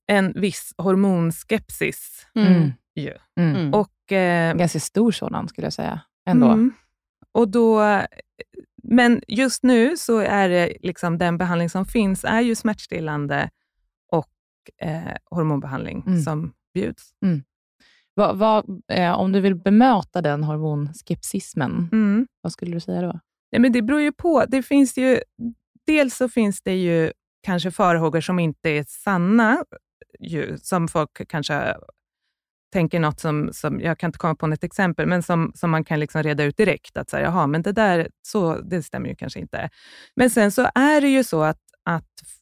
en 0.06 0.32
viss 0.40 0.74
hormonskepsis. 0.78 2.26
Mm. 2.34 2.72
Ju. 2.94 3.14
Mm. 3.40 3.56
Mm. 3.56 3.74
Och, 3.74 4.12
eh, 4.12 4.54
ganska 4.54 4.80
stor 4.80 5.12
sådan 5.12 5.48
skulle 5.48 5.66
jag 5.66 5.72
säga. 5.72 6.00
Ändå. 6.26 6.46
Mm. 6.46 6.72
Och 7.32 7.48
då, 7.48 8.02
men 8.82 9.22
just 9.28 9.62
nu 9.62 9.96
så 9.96 10.18
är 10.18 10.48
det 10.48 10.76
liksom 10.82 11.18
den 11.18 11.38
behandling 11.38 11.70
som 11.70 11.86
finns 11.86 12.24
är 12.24 12.40
ju 12.40 12.54
smärtstillande 12.54 13.50
eh, 14.82 15.02
hormonbehandling 15.30 16.04
Mm. 16.06 16.22
som 16.22 16.52
bjuds. 16.74 17.10
Vad, 18.14 18.36
vad, 18.38 18.82
eh, 18.92 19.12
om 19.12 19.32
du 19.32 19.40
vill 19.40 19.54
bemöta 19.54 20.22
den 20.22 20.44
hormonskepsismen, 20.44 21.88
Mm. 21.92 22.26
vad 22.40 22.52
skulle 22.52 22.72
du 22.76 22.80
säga 22.80 23.02
då? 23.02 23.20
Ja, 23.50 23.58
men 23.58 23.72
det 23.72 23.82
beror 23.82 24.00
ju 24.00 24.12
på. 24.12 24.44
Det 24.48 24.62
finns 24.62 24.98
ju, 24.98 25.20
dels 25.86 26.16
så 26.16 26.28
finns 26.28 26.62
det 26.62 26.74
ju 26.76 27.12
kanske 27.42 27.70
farhågor 27.70 28.20
som 28.20 28.38
inte 28.38 28.70
är 28.70 28.84
sanna, 28.88 29.64
ju, 30.20 30.58
som 30.58 30.88
folk 30.88 31.28
kanske 31.28 31.74
tänker 32.72 33.00
något 33.00 33.20
som, 33.20 33.50
som, 33.52 33.80
jag 33.80 33.98
kan 33.98 34.08
inte 34.08 34.18
komma 34.18 34.34
på 34.34 34.46
något 34.46 34.64
exempel, 34.64 35.06
men 35.06 35.22
som, 35.22 35.52
som 35.54 35.70
man 35.70 35.84
kan 35.84 36.00
liksom 36.00 36.22
reda 36.22 36.44
ut 36.44 36.56
direkt. 36.56 36.96
Att 36.96 37.10
säga, 37.10 37.22
jaha, 37.24 37.46
men 37.46 37.62
det 37.62 37.72
där 37.72 38.08
så, 38.22 38.58
det 38.60 38.82
stämmer 38.82 39.08
ju 39.08 39.14
kanske 39.16 39.40
inte. 39.40 39.70
Men 40.16 40.30
sen 40.30 40.50
så 40.52 40.68
är 40.74 41.00
det 41.00 41.08
ju 41.08 41.24
så 41.24 41.42
att 41.42 41.58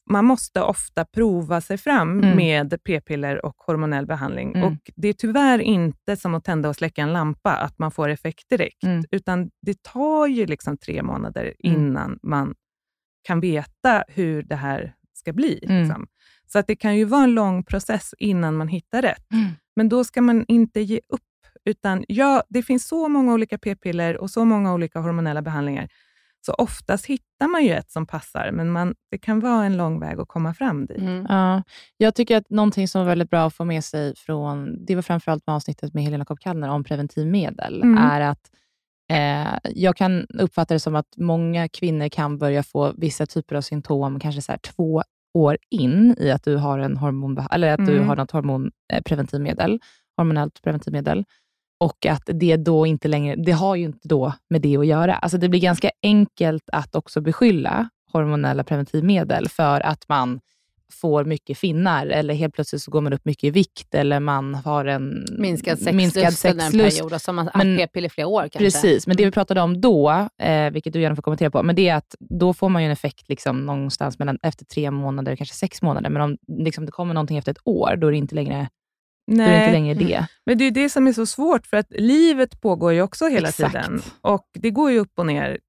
man 0.09 0.25
måste 0.25 0.61
ofta 0.61 1.05
prova 1.05 1.61
sig 1.61 1.77
fram 1.77 2.19
Mm. 2.19 2.35
med 2.37 2.83
p-piller 2.83 3.45
och 3.45 3.55
hormonell 3.57 4.05
behandling. 4.05 4.53
Mm. 4.55 4.63
Och 4.67 4.91
Det 4.95 5.07
är 5.07 5.13
tyvärr 5.13 5.59
inte 5.59 6.17
som 6.17 6.35
att 6.35 6.43
tända 6.43 6.69
och 6.69 6.75
släcka 6.75 7.01
en 7.01 7.13
lampa, 7.13 7.51
att 7.51 7.79
man 7.79 7.91
får 7.91 8.09
effekt 8.09 8.49
direkt. 8.49 8.83
Mm. 8.83 9.03
Utan 9.11 9.49
det 9.61 9.83
tar 9.83 10.27
ju 10.27 10.45
liksom 10.45 10.77
tre 10.77 11.03
månader 11.03 11.53
Mm. 11.63 11.77
innan 11.85 12.19
man 12.23 12.55
kan 13.27 13.39
veta 13.39 14.03
hur 14.07 14.43
det 14.43 14.55
här 14.55 14.93
ska 15.13 15.33
bli. 15.33 15.59
Mm. 15.63 15.83
Liksom. 15.83 16.07
Så 16.47 16.59
att 16.59 16.67
det 16.67 16.75
kan 16.75 16.97
ju 16.97 17.05
vara 17.05 17.23
en 17.23 17.33
lång 17.33 17.63
process 17.63 18.13
innan 18.19 18.55
man 18.55 18.67
hittar 18.67 19.01
rätt. 19.01 19.31
Mm. 19.33 19.45
Men 19.75 19.89
då 19.89 20.03
ska 20.03 20.21
man 20.21 20.45
inte 20.47 20.81
ge 20.81 20.99
upp. 21.09 21.21
Utan 21.65 22.05
ja, 22.07 22.43
det 22.49 22.63
finns 22.63 22.87
så 22.87 23.07
många 23.07 23.33
olika 23.33 23.57
p-piller 23.57 24.17
och 24.17 24.29
så 24.29 24.45
många 24.45 24.73
olika 24.73 24.99
hormonella 24.99 25.41
behandlingar. 25.41 25.89
Så 26.45 26.53
oftast 26.53 27.05
hittar 27.05 27.47
man 27.47 27.63
ju 27.65 27.71
ett 27.73 27.91
som 27.91 28.05
passar, 28.05 28.51
men 28.51 28.71
man, 28.71 28.95
det 29.11 29.17
kan 29.17 29.39
vara 29.39 29.65
en 29.65 29.77
lång 29.77 29.99
väg 29.99 30.19
att 30.19 30.27
komma 30.27 30.53
fram 30.53 30.85
dit. 30.85 30.97
Mm. 30.97 31.25
Ja, 31.29 31.63
jag 31.97 32.15
tycker 32.15 32.37
att 32.37 32.49
någonting 32.49 32.87
som 32.87 33.01
var 33.01 33.05
väldigt 33.07 33.29
bra 33.29 33.45
att 33.45 33.53
få 33.53 33.65
med 33.65 33.83
sig 33.83 34.15
från, 34.15 34.85
det 34.85 34.95
var 34.95 35.01
framförallt 35.01 35.47
med 35.47 35.55
avsnittet 35.55 35.93
med 35.93 36.03
Helena 36.03 36.25
Kopp 36.25 36.39
Kallner 36.39 36.69
om 36.69 36.83
preventivmedel, 36.83 37.81
Mm. 37.83 37.97
är 37.97 38.21
att 38.21 38.49
eh, 39.11 39.59
jag 39.75 39.95
kan 39.97 40.25
uppfatta 40.33 40.73
det 40.73 40.79
som 40.79 40.95
att 40.95 41.17
många 41.17 41.69
kvinnor 41.69 42.09
kan 42.09 42.37
börja 42.37 42.63
få 42.63 42.93
vissa 42.97 43.25
typer 43.25 43.55
av 43.55 43.61
symptom 43.61 44.19
kanske 44.19 44.41
så 44.41 44.51
här 44.51 44.59
två 44.59 45.03
år 45.33 45.57
in 45.69 46.15
i 46.19 46.31
att 46.31 46.43
du 46.43 46.55
har 46.55 46.79
en 46.79 46.97
hormon, 46.97 47.47
eller 47.51 47.73
att 47.73 47.85
du 47.85 47.95
Mm. 47.95 48.07
har 48.07 48.15
något 48.15 48.31
hormonpreventivmedel, 48.31 49.79
hormonellt 50.17 50.61
preventivmedel. 50.61 51.25
Och 51.77 52.05
att 52.05 52.23
det 52.25 52.57
då 52.57 52.85
inte 52.85 53.07
längre, 53.07 53.35
det 53.35 53.51
har 53.51 53.75
ju 53.75 53.83
inte 53.85 54.07
då 54.07 54.33
med 54.49 54.61
det 54.61 54.77
att 54.77 54.87
göra. 54.87 55.15
Alltså 55.15 55.37
det 55.37 55.49
blir 55.49 55.59
ganska 55.59 55.91
enkelt 56.03 56.63
att 56.71 56.95
också 56.95 57.21
beskylla 57.21 57.89
hormonella 58.11 58.63
preventivmedel 58.63 59.49
för 59.49 59.81
att 59.81 60.09
man 60.09 60.39
får 61.01 61.25
mycket 61.25 61.57
finnar 61.57 62.07
eller 62.07 62.33
helt 62.33 62.53
plötsligt 62.53 62.81
så 62.81 62.91
går 62.91 63.01
man 63.01 63.13
upp 63.13 63.25
mycket 63.25 63.43
i 63.43 63.49
vikt 63.49 63.95
eller 63.95 64.19
man 64.19 64.55
har 64.55 64.85
en 64.85 65.25
Minskad 65.37 65.77
sexlust 65.79 65.95
minskad 65.95 66.21
under 66.21 66.65
en 66.65 66.71
sexlust. 66.71 66.97
period 66.97 67.13
och 67.13 67.21
som 67.21 67.37
haft 67.37 67.55
Men- 67.55 67.77
p-piller 67.77 68.05
i 68.05 68.09
flera 68.09 68.27
år 68.27 68.41
kanske. 68.41 68.57
Precis, 68.59 69.07
men 69.07 69.17
det 69.17 69.25
vi 69.25 69.31
pratade 69.31 69.61
om 69.61 69.81
då, 69.81 70.27
eh, 70.41 70.69
vilket 70.71 70.93
du 70.93 71.01
gärna 71.01 71.15
får 71.15 71.21
kommentera 71.23 71.51
på, 71.51 71.63
men 71.63 71.75
det 71.75 71.89
är 71.89 71.95
att 71.95 72.15
då 72.19 72.53
får 72.53 72.69
man 72.69 72.81
ju 72.81 72.85
en 72.85 72.91
effekt 72.91 73.29
liksom 73.29 73.65
någonstans 73.65 74.19
mellan, 74.19 74.37
efter 74.43 74.65
tre 74.65 74.91
månader, 74.91 75.35
kanske 75.35 75.55
sex 75.55 75.81
månader. 75.81 76.09
Men 76.09 76.21
om 76.21 76.37
liksom, 76.47 76.85
det 76.85 76.91
kommer 76.91 77.13
någonting 77.13 77.37
efter 77.37 77.51
ett 77.51 77.61
år, 77.63 77.95
då 77.95 78.07
är 78.07 78.11
det 78.11 78.17
inte 78.17 78.35
längre, 78.35 78.69
då 79.27 79.41
är 79.41 79.49
det 79.49 79.57
inte 79.57 79.71
längre 79.71 79.93
det. 79.93 80.27
Men 80.45 80.57
det 80.57 80.65
är 80.65 80.71
det 80.71 80.89
som 80.89 81.07
är 81.07 81.13
så 81.13 81.25
svårt, 81.25 81.67
för 81.67 81.77
att 81.77 81.87
livet 81.89 82.61
pågår 82.61 82.93
ju 82.93 83.01
också 83.01 83.25
hela 83.27 83.49
Exakt. 83.49 83.71
tiden. 83.73 84.01
Och 84.21 84.47
det 84.53 84.69
går 84.71 84.91
ju 84.91 84.99
upp 84.99 85.19
och 85.19 85.25
ner 85.25 85.59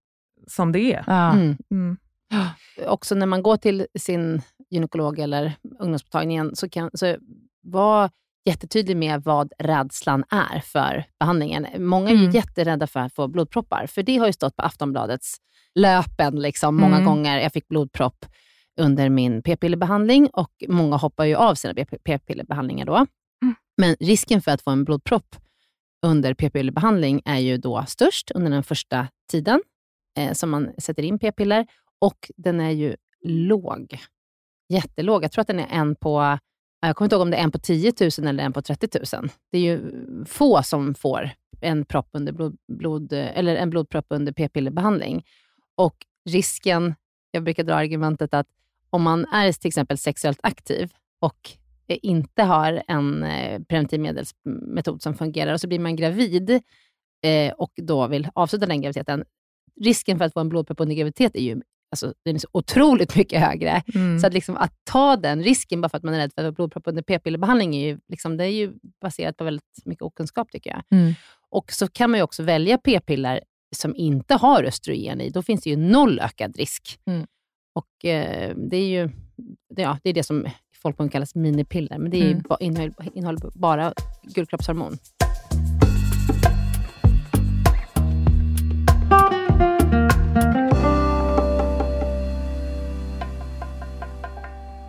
som 0.46 0.72
det 0.72 0.92
är. 0.94 1.04
Ja. 1.06 1.32
Mm. 1.32 1.56
Mm. 1.70 1.96
också 2.86 3.14
när 3.14 3.26
man 3.26 3.42
går 3.42 3.56
till 3.56 3.86
sin 3.98 4.42
gynekolog 4.70 5.18
eller 5.18 5.52
ungdomsmottagningen, 5.78 6.56
så 6.56 6.68
kan 6.68 6.90
så 6.94 7.16
var 7.62 8.10
jättetydlig 8.44 8.96
med 8.96 9.22
vad 9.22 9.52
rädslan 9.58 10.24
är 10.30 10.60
för 10.60 11.04
behandlingen. 11.20 11.66
Många 11.78 12.08
är 12.10 12.14
ju 12.14 12.20
Mm. 12.20 12.30
jätterädda 12.30 12.86
för 12.86 13.00
att 13.00 13.14
få 13.14 13.28
blodproppar, 13.28 13.86
för 13.86 14.02
det 14.02 14.16
har 14.16 14.26
ju 14.26 14.32
stått 14.32 14.56
på 14.56 14.62
Aftonbladets 14.62 15.36
löpen 15.74 16.42
liksom, 16.42 16.76
många 16.76 16.94
Mm. 16.96 17.06
gånger. 17.06 17.38
Jag 17.38 17.52
fick 17.52 17.68
blodpropp 17.68 18.26
under 18.80 19.08
min 19.08 19.42
p-pillerbehandling 19.42 20.28
och 20.32 20.50
många 20.68 20.96
hoppar 20.96 21.24
ju 21.24 21.34
av 21.34 21.54
sina 21.54 21.74
p-pillerbehandlingar 22.04 22.86
då. 22.86 23.06
Men 23.76 23.96
risken 24.00 24.42
för 24.42 24.50
att 24.50 24.62
få 24.62 24.70
en 24.70 24.84
blodpropp 24.84 25.36
under 26.06 26.34
p-pillerbehandling 26.34 27.22
är 27.24 27.38
ju 27.38 27.56
då 27.56 27.84
störst 27.88 28.30
under 28.30 28.50
den 28.50 28.62
första 28.62 29.08
tiden 29.30 29.62
eh, 30.18 30.32
som 30.32 30.50
man 30.50 30.70
sätter 30.78 31.02
in 31.02 31.18
p-piller 31.18 31.66
och 31.98 32.30
den 32.36 32.60
är 32.60 32.70
ju 32.70 32.96
låg. 33.24 33.98
Jättelåg. 34.68 35.24
Jag 35.24 35.32
tror 35.32 35.42
att 35.42 35.48
den 35.48 35.60
är 35.60 35.68
en 35.70 35.96
på, 35.96 36.38
jag 36.80 36.96
kommer 36.96 37.06
inte 37.06 37.16
ihåg 37.16 37.22
om 37.22 37.30
det 37.30 37.36
är 37.36 37.42
en 37.42 37.50
på 37.50 37.58
10 37.58 37.92
000 38.18 38.26
eller 38.28 38.44
en 38.44 38.52
på 38.52 38.62
30 38.62 39.16
000. 39.18 39.30
Det 39.52 39.58
är 39.58 39.62
ju 39.62 39.80
få 40.24 40.62
som 40.62 40.94
får 40.94 41.30
en, 41.60 41.84
propp 41.84 42.08
under 42.12 42.32
blod, 42.32 42.56
blod, 42.72 43.12
eller 43.12 43.56
en 43.56 43.70
blodpropp 43.70 44.06
under 44.08 44.32
p-pillerbehandling. 44.32 45.24
Och 45.74 45.96
risken, 46.30 46.94
jag 47.30 47.42
brukar 47.44 47.64
dra 47.64 47.74
argumentet 47.74 48.34
att 48.34 48.46
om 48.90 49.02
man 49.02 49.24
är 49.24 49.52
till 49.52 49.68
exempel 49.68 49.98
sexuellt 49.98 50.40
aktiv 50.42 50.92
och 51.20 51.50
inte 51.88 52.42
har 52.42 52.82
en 52.88 53.22
eh, 53.22 53.62
preventivmedelsmetod 53.62 55.02
som 55.02 55.14
fungerar 55.14 55.52
och 55.52 55.60
så 55.60 55.68
blir 55.68 55.78
man 55.78 55.96
gravid 55.96 56.50
eh, 57.24 57.52
och 57.52 57.72
då 57.76 58.06
vill 58.06 58.28
avsluta 58.34 58.66
den 58.66 58.80
graviditeten, 58.80 59.24
risken 59.80 60.18
för 60.18 60.24
att 60.24 60.32
få 60.32 60.40
en 60.40 60.48
blodpropp 60.48 60.80
under 60.80 60.94
graviditet 60.94 61.36
är 61.36 61.40
ju 61.40 61.60
alltså, 61.90 62.14
den 62.24 62.34
är 62.34 62.38
så 62.38 62.48
otroligt 62.52 63.16
mycket 63.16 63.40
högre. 63.40 63.82
Mm. 63.94 64.18
Så 64.18 64.26
att, 64.26 64.32
liksom, 64.32 64.56
att 64.56 64.72
ta 64.84 65.16
den 65.16 65.42
risken 65.42 65.80
bara 65.80 65.88
för 65.88 65.98
att 65.98 66.04
man 66.04 66.14
är 66.14 66.18
rädd 66.18 66.32
för 66.34 66.44
att 66.44 66.54
blodpropp 66.54 66.86
under 66.86 67.02
p-pillerbehandling 67.02 67.76
är 67.76 67.86
ju, 67.86 67.98
liksom, 68.08 68.36
det 68.36 68.44
är 68.44 68.48
ju 68.48 68.72
baserat 69.00 69.36
på 69.36 69.44
väldigt 69.44 69.78
mycket 69.84 70.02
okunskap 70.02 70.50
tycker 70.52 70.70
jag. 70.70 70.82
Mm. 70.90 71.14
Och 71.50 71.72
så 71.72 71.88
kan 71.88 72.10
man 72.10 72.18
ju 72.18 72.24
också 72.24 72.42
välja 72.42 72.78
p-piller 72.78 73.40
som 73.76 73.96
inte 73.96 74.34
har 74.34 74.64
östrogen 74.64 75.20
i. 75.20 75.30
Då 75.30 75.42
finns 75.42 75.62
det 75.62 75.70
ju 75.70 75.76
noll 75.76 76.20
ökad 76.20 76.56
risk. 76.56 76.98
Mm. 77.06 77.26
Och 77.74 78.04
eh, 78.04 78.54
det 78.56 78.76
är 78.76 78.88
ju 78.88 79.10
ja, 79.76 79.98
det, 80.02 80.10
är 80.10 80.14
det 80.14 80.22
som 80.22 80.46
folk 80.92 81.12
kallas 81.12 81.34
minipiller, 81.34 81.98
men 81.98 82.10
det 82.10 82.16
är 82.16 82.24
ju 82.24 82.30
Mm. 82.30 82.42
ba, 82.48 82.56
innehåller, 82.60 82.94
innehåller 83.14 83.40
bara 83.54 83.92
guldkroppshormon. 84.22 84.98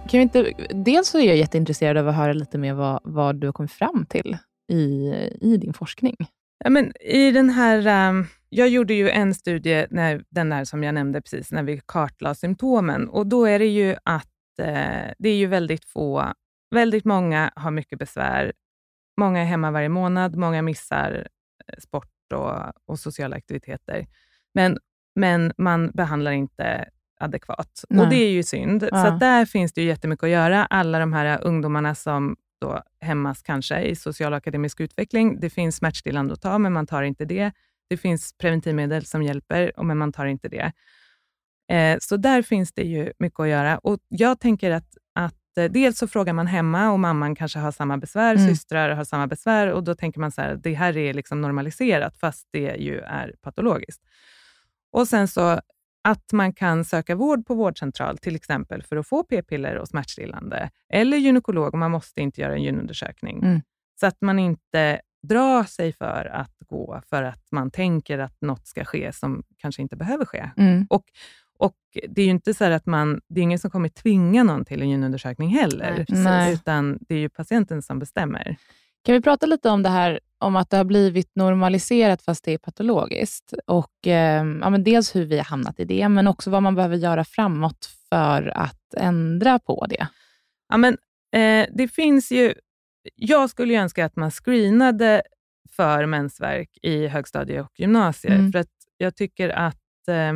Kan 0.10 0.18
vi 0.20 0.22
inte, 0.22 0.52
dels 0.70 1.08
så 1.10 1.20
är 1.20 1.24
jag 1.28 1.38
jätteintresserad 1.38 1.98
av 1.98 2.08
att 2.08 2.16
höra 2.16 2.34
lite 2.34 2.58
mer 2.58 2.74
vad, 2.74 3.00
vad 3.04 3.36
du 3.36 3.48
har 3.48 3.54
kommit 3.54 3.72
fram 3.72 4.06
till 4.10 4.38
i, 4.72 5.12
i 5.42 5.58
din 5.58 5.74
forskning. 5.74 6.16
Ja, 6.64 6.70
men 6.70 6.94
I 7.02 7.32
den 7.32 7.50
här, 7.50 7.88
ehm, 7.88 8.26
jag 8.50 8.70
gjorde 8.70 8.94
ju 8.94 9.10
en 9.10 9.34
studie, 9.34 9.86
när, 9.90 10.24
den 10.30 10.50
där 10.50 10.66
som 10.66 10.84
jag 10.84 10.94
nämnde 10.96 11.22
precis, 11.22 11.52
när 11.52 11.64
vi 11.64 11.82
kartlade 11.86 12.36
symptomen. 12.36 13.10
Och 13.10 13.28
Då 13.28 13.46
är 13.46 13.60
det 13.60 13.66
ju 13.66 13.96
att 14.04 14.28
eh, 14.60 15.12
det 15.18 15.30
är 15.30 15.36
ju 15.38 15.48
väldigt 15.48 15.86
få, 15.86 16.34
väldigt 16.76 17.06
många 17.06 17.52
har 17.56 17.72
mycket 17.72 18.00
besvär. 18.00 18.54
Många 19.18 19.40
är 19.42 19.46
hemma 19.46 19.72
varje 19.72 19.90
månad, 19.90 20.36
många 20.36 20.62
missar 20.62 21.28
eh, 21.68 21.80
sport 21.80 22.12
och, 22.34 22.56
och 22.86 23.00
sociala 23.00 23.36
aktiviteter. 23.36 24.08
Men, 24.54 24.78
men 25.16 25.54
man 25.58 25.92
behandlar 25.94 26.32
inte 26.32 26.90
adekvat. 27.20 27.84
Nej. 27.90 28.04
Och 28.04 28.10
Det 28.10 28.16
är 28.16 28.32
ju 28.32 28.44
synd. 28.44 28.82
Så 28.82 28.90
Ja. 28.92 29.08
att 29.08 29.20
där 29.20 29.46
finns 29.46 29.74
det 29.74 29.82
ju 29.82 29.88
jättemycket 29.88 30.24
att 30.24 30.30
göra. 30.30 30.66
Alla 30.66 31.00
de 31.00 31.14
här 31.14 31.44
ungdomarna 31.44 31.96
som 31.96 32.36
då 32.62 32.84
hämmas 33.00 33.42
kanske 33.42 33.82
i 33.82 33.96
social 33.96 34.34
och 34.34 34.38
akademisk 34.38 34.80
utveckling. 34.80 35.40
Det 35.40 35.50
finns 35.50 35.76
smärtstillande 35.76 36.34
att 36.34 36.42
ta, 36.42 36.58
men 36.58 36.74
man 36.74 36.88
tar 36.88 37.04
inte 37.04 37.26
det. 37.26 37.52
Det 37.90 37.98
finns 37.98 38.34
preventivmedel 38.38 39.06
som 39.06 39.24
hjälper, 39.24 39.72
men 39.84 39.98
man 39.98 40.14
tar 40.14 40.26
inte 40.26 40.50
det. 40.50 40.72
Eh, 41.70 41.98
så 42.02 42.18
där 42.18 42.42
finns 42.42 42.74
det 42.74 42.84
ju 42.84 43.12
mycket 43.20 43.40
att 43.40 43.48
göra. 43.48 43.78
Och 43.78 44.00
Jag 44.08 44.40
tänker 44.40 44.72
att, 44.72 44.98
att 45.16 45.58
eh, 45.58 45.72
dels 45.72 45.98
så 45.98 46.08
frågar 46.08 46.34
man 46.34 46.48
hemma 46.48 46.92
och 46.92 47.00
mamman 47.00 47.36
kanske 47.36 47.60
har 47.60 47.72
samma 47.72 47.98
besvär, 47.98 48.36
Mm. 48.36 48.48
systrar 48.48 48.90
har 48.90 49.04
samma 49.04 49.28
besvär 49.28 49.68
och 49.68 49.84
då 49.84 49.96
tänker 49.96 50.20
man 50.20 50.32
så 50.32 50.42
här, 50.42 50.56
det 50.56 50.74
här 50.74 50.98
är 50.98 51.14
liksom 51.14 51.42
normaliserat, 51.42 52.18
fast 52.18 52.48
det 52.52 52.76
ju 52.76 53.00
är 53.00 53.36
patologiskt. 53.42 54.02
Och 54.92 55.08
sen 55.08 55.28
så 55.28 55.60
att 56.04 56.32
man 56.34 56.54
kan 56.54 56.86
söka 56.86 57.16
vård 57.16 57.46
på 57.46 57.54
vårdcentral, 57.56 58.18
till 58.18 58.36
exempel 58.36 58.84
för 58.84 58.96
att 58.98 59.08
få 59.08 59.24
p-piller 59.24 59.76
och 59.76 59.88
smärtstillande, 59.88 60.70
eller 60.94 61.18
gynekolog, 61.18 61.74
och 61.74 61.80
man 61.80 61.92
måste 61.92 62.22
inte 62.22 62.42
göra 62.42 62.54
en 62.54 62.64
gynundersökning. 62.64 63.44
Mm. 63.44 63.62
Så 64.00 64.08
att 64.08 64.22
man 64.22 64.40
inte 64.40 65.02
drar 65.24 65.64
sig 65.64 65.94
för 65.94 66.26
att 66.26 66.56
gå, 66.68 67.02
för 67.10 67.24
att 67.24 67.48
man 67.52 67.72
tänker 67.72 68.20
att 68.20 68.42
något 68.42 68.68
ska 68.68 68.86
ske 68.86 69.12
som 69.14 69.44
kanske 69.58 69.82
inte 69.82 69.96
behöver 69.96 70.26
ske. 70.26 70.50
Mm. 70.58 70.88
Och, 70.90 71.04
och 71.58 71.76
Det 72.10 72.22
är 72.22 72.26
ju 72.26 72.32
inte 72.32 72.54
så 72.54 72.64
att 72.66 72.86
man, 72.86 73.22
det 73.28 73.40
är 73.40 73.44
ingen 73.44 73.60
som 73.60 73.72
kommer 73.72 73.90
tvinga 73.90 74.44
någon 74.44 74.66
till 74.66 74.82
en 74.82 74.90
gynundersökning 74.90 75.50
heller, 75.50 75.90
Nej, 75.90 76.06
precis. 76.06 76.24
Nej. 76.24 76.54
utan 76.54 76.98
det 77.02 77.16
är 77.16 77.20
ju 77.20 77.30
patienten 77.30 77.82
som 77.82 78.00
bestämmer. 78.00 78.58
Kan 79.06 79.16
vi 79.16 79.22
prata 79.22 79.46
lite 79.46 79.70
om 79.70 79.84
det 79.84 79.90
här, 79.90 80.20
om 80.40 80.56
att 80.56 80.70
det 80.70 80.78
har 80.78 80.84
blivit 80.84 81.32
normaliserat 81.36 82.22
fast 82.22 82.46
det 82.46 82.52
är 82.52 82.58
patologiskt? 82.58 83.54
Och, 83.66 84.08
eh, 84.08 84.46
ja, 84.62 84.70
men 84.70 84.84
dels 84.84 85.16
hur 85.16 85.26
vi 85.26 85.38
har 85.38 85.46
hamnat 85.46 85.80
i 85.80 85.86
det, 85.86 86.10
men 86.10 86.28
också 86.28 86.50
vad 86.50 86.64
man 86.64 86.76
behöver 86.76 86.96
göra 86.98 87.24
framåt 87.24 87.90
för 88.10 88.58
att 88.58 88.94
ändra 88.98 89.60
på 89.60 89.86
det. 89.90 90.08
Ja, 90.70 90.78
men, 90.78 90.98
eh, 91.36 91.68
det 91.74 91.88
finns 91.88 92.32
ju, 92.32 92.54
jag 93.16 93.50
skulle 93.50 93.74
ju 93.74 93.80
önska 93.80 94.06
att 94.06 94.16
man 94.16 94.32
screenade 94.32 95.22
för 95.76 96.06
mensvärk 96.06 96.78
i 96.82 97.08
högstadie 97.08 97.62
och 97.62 97.80
gymnasier. 97.80 98.36
Mm. 98.36 98.52
För 98.52 98.60
att 98.60 98.68
jag 98.98 99.16
tycker 99.16 99.50
att 99.50 100.08
eh, 100.08 100.34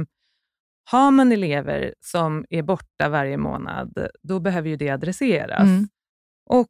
har 0.91 1.11
man 1.11 1.31
elever 1.31 1.93
som 1.99 2.45
är 2.49 2.61
borta 2.61 3.09
varje 3.09 3.37
månad, 3.37 4.07
då 4.23 4.39
behöver 4.39 4.69
ju 4.69 4.75
det 4.75 4.89
adresseras. 4.89 5.61
Mm. 5.61 5.87
Och 6.49 6.67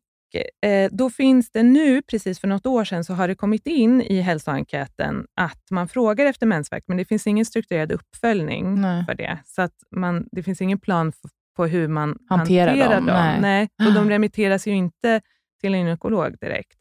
eh, 0.70 0.90
Då 0.92 1.10
finns 1.10 1.52
det 1.52 1.64
nu, 1.64 2.02
precis 2.02 2.40
för 2.40 2.48
något 2.48 2.66
år 2.66 2.84
sedan, 2.84 3.04
så 3.04 3.14
har 3.14 3.28
det 3.28 3.36
kommit 3.36 3.68
in 3.68 4.02
i 4.02 4.22
hälsoenkäten 4.22 5.26
att 5.36 5.72
man 5.72 5.88
frågar 5.88 6.26
efter 6.26 6.46
mensvärk, 6.46 6.84
men 6.88 6.98
det 6.98 7.06
finns 7.06 7.28
ingen 7.28 7.46
strukturerad 7.46 7.92
uppföljning 7.92 8.82
Nej. 8.82 9.06
för 9.06 9.14
det. 9.16 9.40
Så 9.46 9.62
att 9.62 9.76
man, 9.96 10.28
det 10.32 10.44
finns 10.44 10.62
ingen 10.62 10.80
plan 10.80 11.12
på 11.56 11.66
hur 11.66 11.88
man 11.88 12.18
Hanterar 12.30 12.68
hanterar, 12.68 12.96
dem, 12.96 13.06
dem. 13.06 13.16
nej. 13.16 13.70
Nej. 13.78 13.88
Och 13.88 13.94
de 13.94 14.10
remitteras 14.16 14.68
ju 14.68 14.72
inte 14.72 15.22
till 15.62 15.74
en 15.74 15.80
gynekolog 15.80 16.36
direkt. 16.42 16.78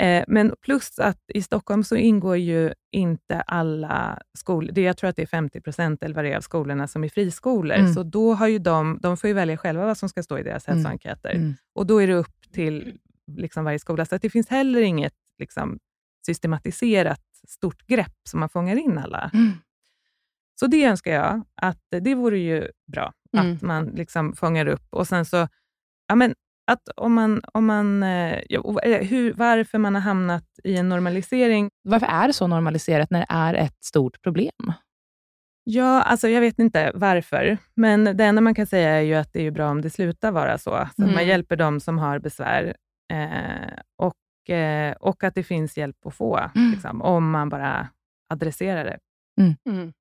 Eh, 0.00 0.24
men 0.28 0.54
plus 0.62 0.98
att 0.98 1.20
i 1.34 1.42
Stockholm 1.42 1.84
så 1.84 1.96
ingår 1.96 2.36
ju 2.36 2.72
inte 2.92 3.40
alla 3.40 4.18
skolor, 4.38 4.72
det, 4.72 4.80
jag 4.80 4.96
tror 4.96 5.10
att 5.10 5.16
det 5.16 5.22
är 5.22 5.26
50 5.26 5.60
procent 5.60 6.02
eller 6.02 6.14
vad 6.14 6.24
det 6.24 6.32
är 6.32 6.36
av 6.36 6.40
skolorna 6.40 6.88
som 6.88 7.04
är 7.04 7.08
friskolor. 7.08 7.76
Mm. 7.76 7.94
Så 7.94 8.02
då 8.02 8.34
har 8.34 8.46
ju 8.48 8.58
de, 8.58 8.98
de 9.02 9.16
får 9.16 9.28
ju 9.28 9.34
välja 9.34 9.56
själva 9.56 9.86
vad 9.86 9.98
som 9.98 10.08
ska 10.08 10.22
stå 10.22 10.38
i 10.38 10.42
deras 10.42 10.68
Mm. 10.68 10.76
hälsoenkäter. 10.78 11.30
Mm. 11.34 11.54
Och 11.74 11.86
då 11.86 12.02
är 12.02 12.06
det 12.06 12.14
upp 12.14 12.52
till 12.52 12.98
liksom 13.36 13.64
varje 13.64 13.78
skola. 13.78 14.04
Så 14.06 14.14
att 14.14 14.22
det 14.22 14.30
finns 14.30 14.48
heller 14.48 14.80
inget 14.82 15.14
liksom, 15.38 15.78
systematiserat 16.26 17.20
stort 17.48 17.86
grepp 17.86 18.14
som 18.28 18.40
man 18.40 18.48
fångar 18.48 18.76
in 18.76 18.98
alla. 18.98 19.30
Mm. 19.34 19.52
Så 20.60 20.66
det 20.66 20.84
önskar 20.84 21.12
jag, 21.12 21.42
att 21.54 21.82
det 22.02 22.14
vore 22.14 22.38
ju 22.38 22.68
bra, 22.92 23.12
Mm. 23.36 23.52
att 23.54 23.62
man 23.62 23.84
liksom 23.86 24.32
fångar 24.36 24.66
upp. 24.66 24.86
Och 24.90 25.08
sen 25.08 25.24
så, 25.24 25.48
ja 26.08 26.14
men 26.14 26.34
att 26.68 26.88
om 26.96 27.14
man, 27.14 27.40
om 27.52 27.66
man 27.66 28.02
eh, 28.02 28.40
ja, 28.48 28.60
och, 28.60 28.84
eh, 28.84 29.06
hur, 29.06 29.32
varför 29.32 29.78
man 29.78 29.94
har 29.94 30.02
hamnat 30.02 30.44
i 30.64 30.76
en 30.76 30.88
normalisering. 30.88 31.70
Varför 31.82 32.06
är 32.06 32.26
det 32.26 32.32
så 32.32 32.46
normaliserat 32.46 33.10
när 33.10 33.20
det 33.20 33.26
är 33.28 33.54
ett 33.54 33.84
stort 33.84 34.22
problem? 34.22 34.72
Ja, 35.64 36.02
alltså 36.02 36.28
jag 36.28 36.40
vet 36.40 36.58
inte 36.58 36.92
varför, 36.94 37.58
men 37.74 38.04
det 38.04 38.24
enda 38.24 38.40
man 38.40 38.54
kan 38.54 38.66
säga 38.66 38.90
är 38.90 39.00
ju 39.00 39.14
att 39.14 39.32
det 39.32 39.46
är 39.46 39.50
bra 39.50 39.70
om 39.70 39.82
det 39.82 39.90
slutar 39.90 40.32
vara 40.32 40.58
så. 40.58 40.70
Så 40.70 40.76
att 40.76 40.98
man 40.98 41.08
Mm. 41.08 41.28
hjälper 41.28 41.56
dem 41.56 41.80
som 41.80 41.98
har 41.98 42.18
besvär 42.18 42.74
eh, 43.12 43.78
och, 43.96 44.50
eh, 44.54 44.92
och 45.00 45.24
att 45.24 45.34
det 45.34 45.42
finns 45.42 45.76
hjälp 45.78 46.06
att 46.06 46.14
få, 46.14 46.36
Mm. 46.54 46.70
liksom, 46.70 47.02
om 47.02 47.30
man 47.30 47.48
bara 47.48 47.88
adresserar 48.32 48.84
det. 48.84 48.98
Mm. 49.70 49.92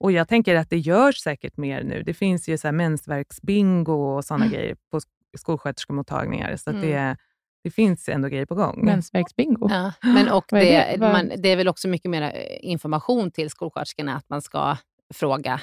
Och 0.00 0.12
jag 0.12 0.28
tänker 0.28 0.56
att 0.56 0.70
det 0.70 0.78
görs 0.78 1.16
säkert 1.16 1.56
mer 1.56 1.82
nu. 1.84 2.02
Det 2.02 2.14
finns 2.14 2.48
ju 2.48 2.58
så 2.58 2.66
här 2.68 2.72
mensvärksbingo 2.72 3.92
och 4.16 4.24
sådana 4.24 4.44
Mm. 4.44 4.54
grejer 4.58 4.76
på 4.90 5.00
skolsköterskemottagningar, 5.38 6.56
så 6.56 6.70
att 6.70 6.76
Mm. 6.76 6.88
det, 6.90 7.16
det 7.64 7.70
finns 7.70 8.08
ändå 8.08 8.28
grejer 8.28 8.46
på 8.46 8.54
gång. 8.54 8.84
Mensvärksbingo? 8.84 9.68
Ja, 9.70 9.92
men 10.02 10.28
och 10.32 10.44
det, 10.50 10.58
det? 10.58 10.96
Vad- 10.98 11.12
Man, 11.12 11.30
det 11.38 11.48
är 11.48 11.56
väl 11.56 11.68
också 11.68 11.88
mycket 11.88 12.10
mer 12.10 12.22
eh, 12.22 12.30
information 12.60 13.30
till 13.30 13.50
skolsköterskorna 13.50 14.16
att 14.16 14.28
man 14.28 14.42
ska 14.42 14.76
fråga. 15.14 15.60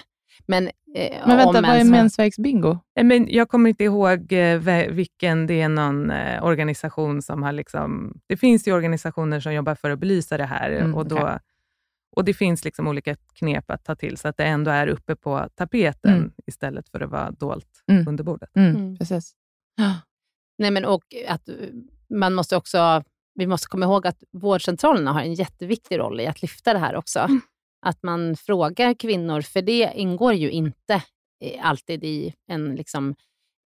Men, 0.48 0.68
eh, 0.68 1.18
Men 1.28 1.38
vänta, 1.38 1.62
vad 1.62 1.66
är 1.66 1.80
mens- 1.84 1.92
mensvärksbingo? 1.92 2.78
Eh, 3.00 3.04
Men 3.04 3.28
jag 3.30 3.50
kommer 3.50 3.70
inte 3.70 3.84
ihåg 3.84 4.34
eh, 4.34 4.60
vilken, 4.90 5.48
det 5.48 5.62
är 5.62 5.70
någon 5.70 6.12
eh, 6.12 6.44
organisation 6.44 7.22
som 7.22 7.44
har... 7.44 7.52
Liksom, 7.52 8.20
det 8.28 8.38
finns 8.38 8.68
ju 8.68 8.74
organisationer 8.74 9.40
som 9.40 9.54
jobbar 9.54 9.76
för 9.76 9.90
att 9.90 10.00
belysa 10.00 10.38
det 10.38 10.46
här 10.46 10.72
Mm, 10.72 10.96
och, 10.96 11.08
då, 11.08 11.16
okej. 11.18 11.40
och 12.16 12.26
det 12.26 12.34
finns 12.34 12.66
liksom 12.66 12.88
olika 12.88 13.16
knep 13.34 13.72
att 13.72 13.84
ta 13.86 13.96
till 13.96 14.18
så 14.18 14.28
att 14.28 14.38
det 14.38 14.44
ändå 14.46 14.72
är 14.72 14.88
uppe 14.88 15.16
på 15.16 15.48
tapeten 15.56 16.14
Mm. 16.14 16.32
istället 16.48 16.90
för 16.90 17.00
att 17.00 17.10
vara 17.12 17.32
dolt 17.32 17.84
Mm. 17.88 18.08
under 18.08 18.24
bordet. 18.24 18.50
Mm, 18.56 18.76
Mm. 18.76 18.98
Precis. 18.98 19.34
Nej, 20.58 20.72
men 20.72 20.86
och 20.86 21.04
att 21.28 21.50
eh, 21.50 21.56
man 22.10 22.34
måste 22.34 22.56
också, 22.56 23.04
vi 23.36 23.48
måste 23.48 23.68
komma 23.68 23.86
ihåg 23.86 24.08
att 24.08 24.24
vårdcentralerna 24.32 25.12
har 25.12 25.22
en 25.22 25.34
jätteviktig 25.34 26.00
roll 26.00 26.20
i 26.20 26.28
att 26.28 26.42
lyfta 26.42 26.74
det 26.74 26.80
här 26.80 26.96
också. 26.96 27.20
Mm. 27.20 27.42
Att 27.86 28.04
man 28.04 28.36
frågar 28.36 28.94
kvinnor, 28.94 29.42
för 29.42 29.62
det 29.62 29.92
ingår 29.96 30.34
ju 30.34 30.52
inte 30.52 30.94
eh, 31.44 31.66
alltid 31.70 32.04
i 32.04 32.34
en 32.48 32.76
liksom, 32.76 33.16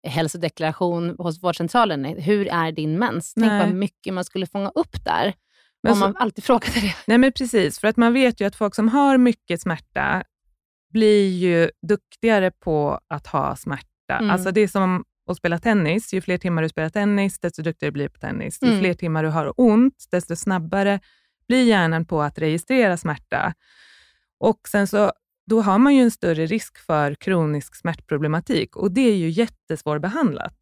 hälsodeklaration 0.06 1.14
hos 1.18 1.42
vårdcentralen. 1.42 2.04
Hur 2.04 2.48
är 2.48 2.72
din 2.72 2.98
mens? 2.98 3.34
Tänk 3.34 3.46
Nej. 3.46 3.66
vad 3.66 3.74
mycket 3.74 4.14
man 4.14 4.24
skulle 4.24 4.46
fånga 4.46 4.68
upp 4.74 5.04
där. 5.04 5.34
Men 5.82 5.92
om 5.92 5.98
så- 5.98 6.04
man 6.04 6.16
alltid 6.16 6.44
frågade 6.44 6.80
det. 6.80 6.94
Nej, 7.06 7.18
men 7.18 7.32
precis. 7.32 7.78
För 7.78 7.88
att 7.88 7.96
man 7.96 8.12
vet 8.12 8.40
ju 8.40 8.44
att 8.46 8.56
folk 8.56 8.74
som 8.74 8.88
har 8.88 9.18
mycket 9.18 9.60
smärta 9.60 10.24
blir 10.92 11.28
ju 11.28 11.70
duktigare 11.88 12.50
på 12.50 13.00
att 13.08 13.26
ha 13.26 13.56
smärta. 13.56 13.86
Mm. 14.18 14.30
Alltså 14.30 14.50
det 14.50 14.60
är 14.60 14.68
som 14.68 15.04
att 15.26 15.36
spela 15.36 15.58
tennis. 15.58 16.14
Ju 16.14 16.20
fler 16.20 16.38
timmar 16.38 16.62
du 16.62 16.68
spelar 16.68 16.88
tennis, 16.88 17.38
desto 17.38 17.62
duktigare 17.62 17.92
blir 17.92 18.04
du 18.04 18.10
på 18.10 18.18
tennis. 18.18 18.58
Ju 18.62 18.68
Mm. 18.68 18.80
fler 18.80 18.94
timmar 18.94 19.22
du 19.22 19.28
har 19.28 19.60
ont, 19.60 20.04
desto 20.10 20.36
snabbare 20.36 21.00
blir 21.48 21.64
hjärnan 21.64 22.04
på 22.04 22.22
att 22.22 22.38
registrera 22.38 22.96
smärta. 22.96 23.54
Och 24.38 24.60
sen 24.68 24.86
så, 24.86 25.12
då 25.46 25.60
har 25.60 25.78
man 25.78 25.94
ju 25.94 26.02
en 26.02 26.10
större 26.10 26.46
risk 26.46 26.78
för 26.78 27.14
kronisk 27.14 27.76
smärtproblematik 27.76 28.76
och 28.76 28.92
det 28.92 29.00
är 29.10 29.16
ju 29.16 29.28
jättesvårbehandlat. 29.28 30.54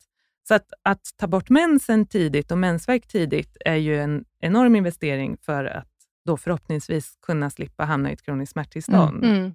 Så 0.48 0.54
att, 0.54 0.72
att 0.82 1.00
ta 1.16 1.26
bort 1.26 1.50
mensen 1.50 2.06
tidigt 2.06 2.50
och 2.52 2.58
mensvärk 2.58 3.06
tidigt 3.08 3.56
är 3.64 3.76
ju 3.76 4.00
en 4.00 4.24
enorm 4.40 4.76
investering 4.76 5.36
för 5.42 5.64
att 5.64 5.86
då 6.26 6.36
förhoppningsvis 6.36 7.18
kunna 7.22 7.50
slippa 7.50 7.84
hamna 7.84 8.10
i 8.10 8.12
ett 8.12 8.22
kroniskt 8.22 8.52
smärttillstånd. 8.52 9.24
Mm. 9.24 9.54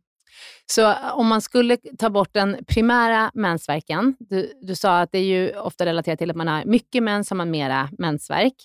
Så 0.65 0.91
eh, 0.91 1.17
om 1.17 1.27
man 1.27 1.41
skulle 1.41 1.77
ta 1.77 2.09
bort 2.09 2.33
den 2.33 2.57
primära 2.67 3.31
mensvärken, 3.33 4.15
du, 4.19 4.53
du 4.61 4.75
sa 4.75 4.99
att 4.99 5.11
det 5.11 5.17
är 5.17 5.23
ju 5.23 5.57
ofta 5.57 5.85
relaterat 5.85 6.19
till 6.19 6.29
att 6.29 6.35
man 6.35 6.47
har 6.47 6.65
mycket 6.65 7.03
mens, 7.03 7.29
har 7.29 7.37
man 7.37 7.51
mera 7.51 7.89
mensvärk. 7.97 8.55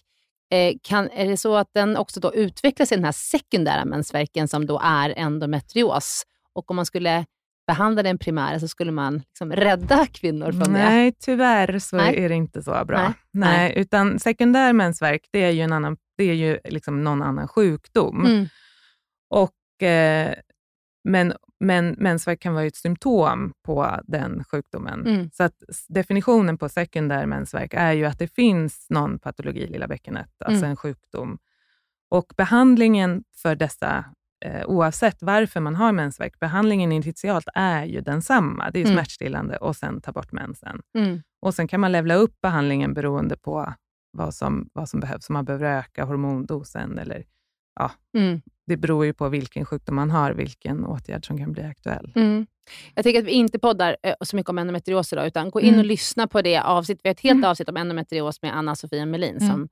Eh, 0.53 0.75
kan, 0.83 1.11
är 1.11 1.29
det 1.29 1.37
så 1.37 1.57
att 1.57 1.71
den 1.75 1.97
också 1.97 2.21
då 2.21 2.35
utvecklas 2.35 2.93
i 2.93 2.95
den 2.95 3.05
här 3.05 3.13
sekundära 3.13 3.85
mensvärken 3.85 4.49
som 4.49 4.67
då 4.67 4.81
är 4.85 5.15
endometrios? 5.17 6.23
Och 6.53 6.71
om 6.71 6.77
man 6.77 6.87
skulle 6.87 7.25
behandla 7.67 8.03
den 8.03 8.19
primära 8.19 8.61
så 8.61 8.69
skulle 8.69 8.93
man 8.93 9.15
liksom 9.19 9.53
rädda 9.53 10.07
kvinnor 10.07 10.53
från 10.53 10.73
det? 10.73 10.85
Nej, 10.85 11.13
tyvärr 11.21 11.79
så 11.79 11.97
Nej. 11.97 12.25
är 12.25 12.29
det 12.29 12.35
inte 12.35 12.63
så 12.63 12.85
bra. 12.85 13.03
Nej. 13.03 13.13
Nej. 13.33 13.59
Nej. 13.59 13.73
utan 13.77 14.19
sekundär 14.19 14.73
mensvärk, 14.73 15.29
det 15.31 15.45
är 15.45 15.51
ju, 15.51 15.61
en 15.61 15.73
annan, 15.73 15.97
det 16.17 16.25
är 16.25 16.35
ju 16.35 16.59
liksom 16.65 17.05
någon 17.05 17.23
annan 17.23 17.49
sjukdom. 17.49 18.27
Mm. 18.27 18.47
Och, 19.31 19.83
eh, 19.83 20.35
men, 21.05 21.33
men 21.61 21.95
mensvärk 21.99 22.41
kan 22.41 22.55
vara 22.55 22.65
ett 22.65 22.77
symptom 22.77 23.53
på 23.65 24.01
den 24.05 24.45
sjukdomen. 24.45 25.07
Mm. 25.07 25.31
Så 25.33 25.43
att 25.43 25.63
definitionen 25.89 26.59
på 26.59 26.69
sekundär 26.69 27.27
mensvärk 27.27 27.75
är 27.75 27.93
ju 27.93 28.05
att 28.05 28.19
det 28.19 28.35
finns 28.35 28.87
någon 28.91 29.19
patologi 29.19 29.61
i 29.61 29.67
lilla 29.67 29.89
bäckenet, 29.89 30.31
alltså 30.45 30.59
Mm. 30.65 30.71
en 30.71 30.77
sjukdom. 30.77 31.39
Och 32.11 32.33
behandlingen 32.37 33.25
för 33.37 33.55
dessa, 33.57 34.05
eh, 34.45 34.65
oavsett 34.67 35.23
varför 35.23 35.61
man 35.61 35.75
har 35.75 35.93
mensvärk, 35.93 36.39
behandlingen 36.41 36.93
initialt 36.93 37.49
är 37.55 37.85
ju 37.85 38.01
densamma. 38.01 38.71
Det 38.71 38.79
är 38.79 38.81
ju 38.81 38.87
Mm. 38.91 38.97
smärtstillande 38.97 39.57
och 39.57 39.77
sen 39.77 40.01
ta 40.01 40.13
bort 40.13 40.33
mensen. 40.33 40.81
Mm. 40.99 41.23
Och 41.43 41.55
Sen 41.55 41.69
kan 41.69 41.81
man 41.81 41.93
levla 41.93 42.15
upp 42.15 42.41
behandlingen 42.41 42.95
beroende 42.95 43.37
på 43.37 43.75
vad 44.13 44.35
som, 44.35 44.69
vad 44.73 44.89
som 44.89 45.01
behövs. 45.01 45.29
Om 45.29 45.33
man 45.33 45.45
behöver 45.45 45.79
öka 45.79 46.05
hormondosen 46.05 46.99
eller 46.99 47.25
Mm. 48.17 48.41
Det 48.71 48.77
beror 48.77 49.05
ju 49.05 49.13
på 49.13 49.29
vilken 49.29 49.65
sjukdom 49.65 49.95
man 49.97 50.11
har, 50.11 50.31
vilken 50.33 50.85
åtgärd 50.85 51.27
som 51.27 51.39
kan 51.39 51.53
bli 51.53 51.63
aktuell. 51.63 52.13
Mm. 52.17 52.47
Jag 52.95 53.05
tänker 53.05 53.21
att 53.21 53.27
vi 53.27 53.31
inte 53.33 53.59
poddar 53.59 53.97
eh, 54.03 54.15
så 54.21 54.37
mycket 54.37 54.51
om 54.51 54.59
endometrios 54.59 55.13
idag, 55.13 55.27
utan 55.27 55.51
gå 55.51 55.61
in 55.61 55.69
Mm. 55.69 55.81
och 55.81 55.87
lyssna 55.87 56.27
på 56.27 56.43
det 56.43 56.59
avsnitt. 56.59 57.01
Vi 57.03 57.09
har 57.09 57.15
ett 57.15 57.21
helt 57.21 57.45
avsnitt 57.45 57.69
om 57.69 57.77
endometrios 57.77 58.43
med 58.43 58.57
Anna-Sofia 58.57 59.07
Melin, 59.07 59.37
Mm. 59.37 59.49
som 59.49 59.69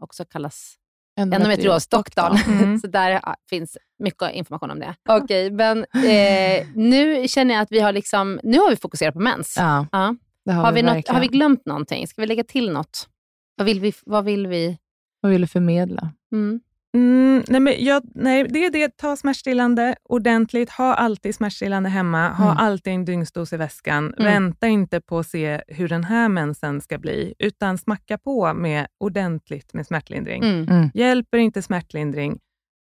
också 0.00 0.24
kallas 0.24 0.74
endometriosdoktorn. 1.18 2.36
Mm. 2.46 2.78
så 2.80 2.86
där 2.86 3.20
finns 3.50 3.76
mycket 3.98 4.32
information 4.34 4.70
om 4.70 4.78
det. 4.80 4.94
Okej, 5.08 5.50
men 5.50 5.78
eh, 5.78 6.66
nu 6.74 7.28
känner 7.28 7.54
jag 7.54 7.62
att 7.62 7.72
vi 7.72 7.80
har 7.80 7.92
liksom, 7.92 8.40
nu 8.42 8.58
har 8.58 8.70
vi 8.70 8.76
fokuserat 8.76 9.14
på 9.14 9.20
mens. 9.20 9.54
Ja, 9.58 9.86
Ja. 9.92 10.14
har, 10.46 10.52
Har, 10.52 10.72
vi 10.72 10.82
något, 10.82 10.94
verkligen. 10.94 11.14
har 11.14 11.20
vi 11.22 11.28
glömt 11.28 11.66
någonting? 11.66 12.06
Ska 12.08 12.20
vi 12.22 12.26
lägga 12.26 12.44
till 12.44 12.70
något? 12.72 13.08
Vad 13.56 13.66
vill 13.66 13.80
vi? 13.80 13.92
Vad 14.06 14.24
vill 14.24 14.46
vi? 14.46 14.78
Vad 15.20 15.32
vill 15.32 15.40
du 15.40 15.46
förmedla? 15.46 16.10
Mm. 16.32 16.60
Mm, 16.94 17.42
nej, 17.48 17.60
men 17.60 17.74
jag, 17.84 18.02
nej, 18.14 18.46
det 18.48 18.64
är 18.64 18.70
det. 18.70 18.96
Ta 18.96 19.16
smärtstillande 19.16 19.94
ordentligt. 20.02 20.70
Ha 20.70 20.94
alltid 20.94 21.34
smärtstillande 21.34 21.88
hemma. 21.88 22.28
Ha 22.28 22.44
Mm. 22.44 22.56
alltid 22.56 22.92
en 22.92 23.04
dygnsdos 23.04 23.52
i 23.52 23.56
väskan. 23.56 24.14
Mm. 24.18 24.32
Vänta 24.32 24.66
inte 24.68 25.00
på 25.00 25.18
att 25.18 25.26
se 25.26 25.62
hur 25.68 25.88
den 25.88 26.04
här 26.04 26.28
mensen 26.28 26.80
ska 26.80 26.98
bli, 26.98 27.34
utan 27.38 27.78
smacka 27.78 28.18
på 28.18 28.54
med 28.54 28.86
ordentligt 29.00 29.74
med 29.74 29.86
smärtlindring. 29.86 30.44
Mm. 30.44 30.90
Hjälper 30.94 31.38
inte 31.38 31.62
smärtlindring, 31.62 32.38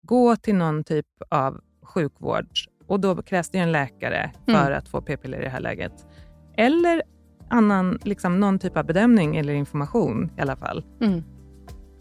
gå 0.08 0.36
till 0.36 0.56
någon 0.56 0.84
typ 0.84 1.06
av 1.30 1.60
sjukvård 1.84 2.46
och 2.88 3.00
då 3.00 3.22
krävs 3.22 3.50
det 3.50 3.58
en 3.58 3.72
läkare 3.72 4.32
för 4.46 4.52
Mm. 4.68 4.78
att 4.78 4.88
få 4.90 5.02
p-piller 5.02 5.40
i 5.40 5.44
det 5.44 5.50
här 5.50 5.60
läget. 5.60 5.94
Eller 6.58 7.04
annan, 7.50 8.00
liksom 8.04 8.40
någon 8.40 8.60
typ 8.60 8.78
av 8.78 8.86
bedömning 8.86 9.38
eller 9.38 9.54
information 9.54 10.32
i 10.38 10.42
alla 10.42 10.56
fall. 10.56 10.86
Mm. 11.02 11.24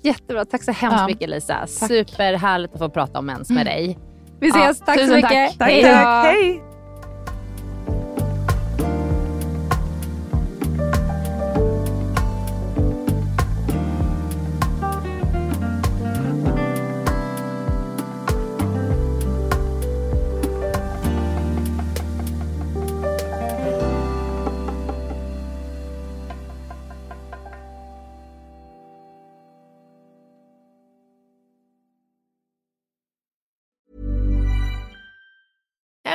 Jättebra. 0.02 0.44
Tack 0.44 0.62
så 0.62 0.72
hemskt 0.72 0.98
Ja. 1.00 1.06
mycket 1.06 1.28
Lisa. 1.30 1.54
Tack. 1.58 1.68
Superhärligt 1.70 2.74
att 2.74 2.80
få 2.80 2.88
prata 2.88 3.18
om 3.18 3.26
mens 3.26 3.50
med 3.50 3.66
dig. 3.66 3.98
Vi 4.40 4.48
Ja, 4.48 4.54
ses. 4.70 4.80
tack 4.80 5.00
så 5.00 5.06
mycket. 5.14 5.30
tack. 5.30 5.58
Tack, 5.58 5.68
Hej 5.68 5.82
tack. 5.82 6.24
Hej! 6.26 6.62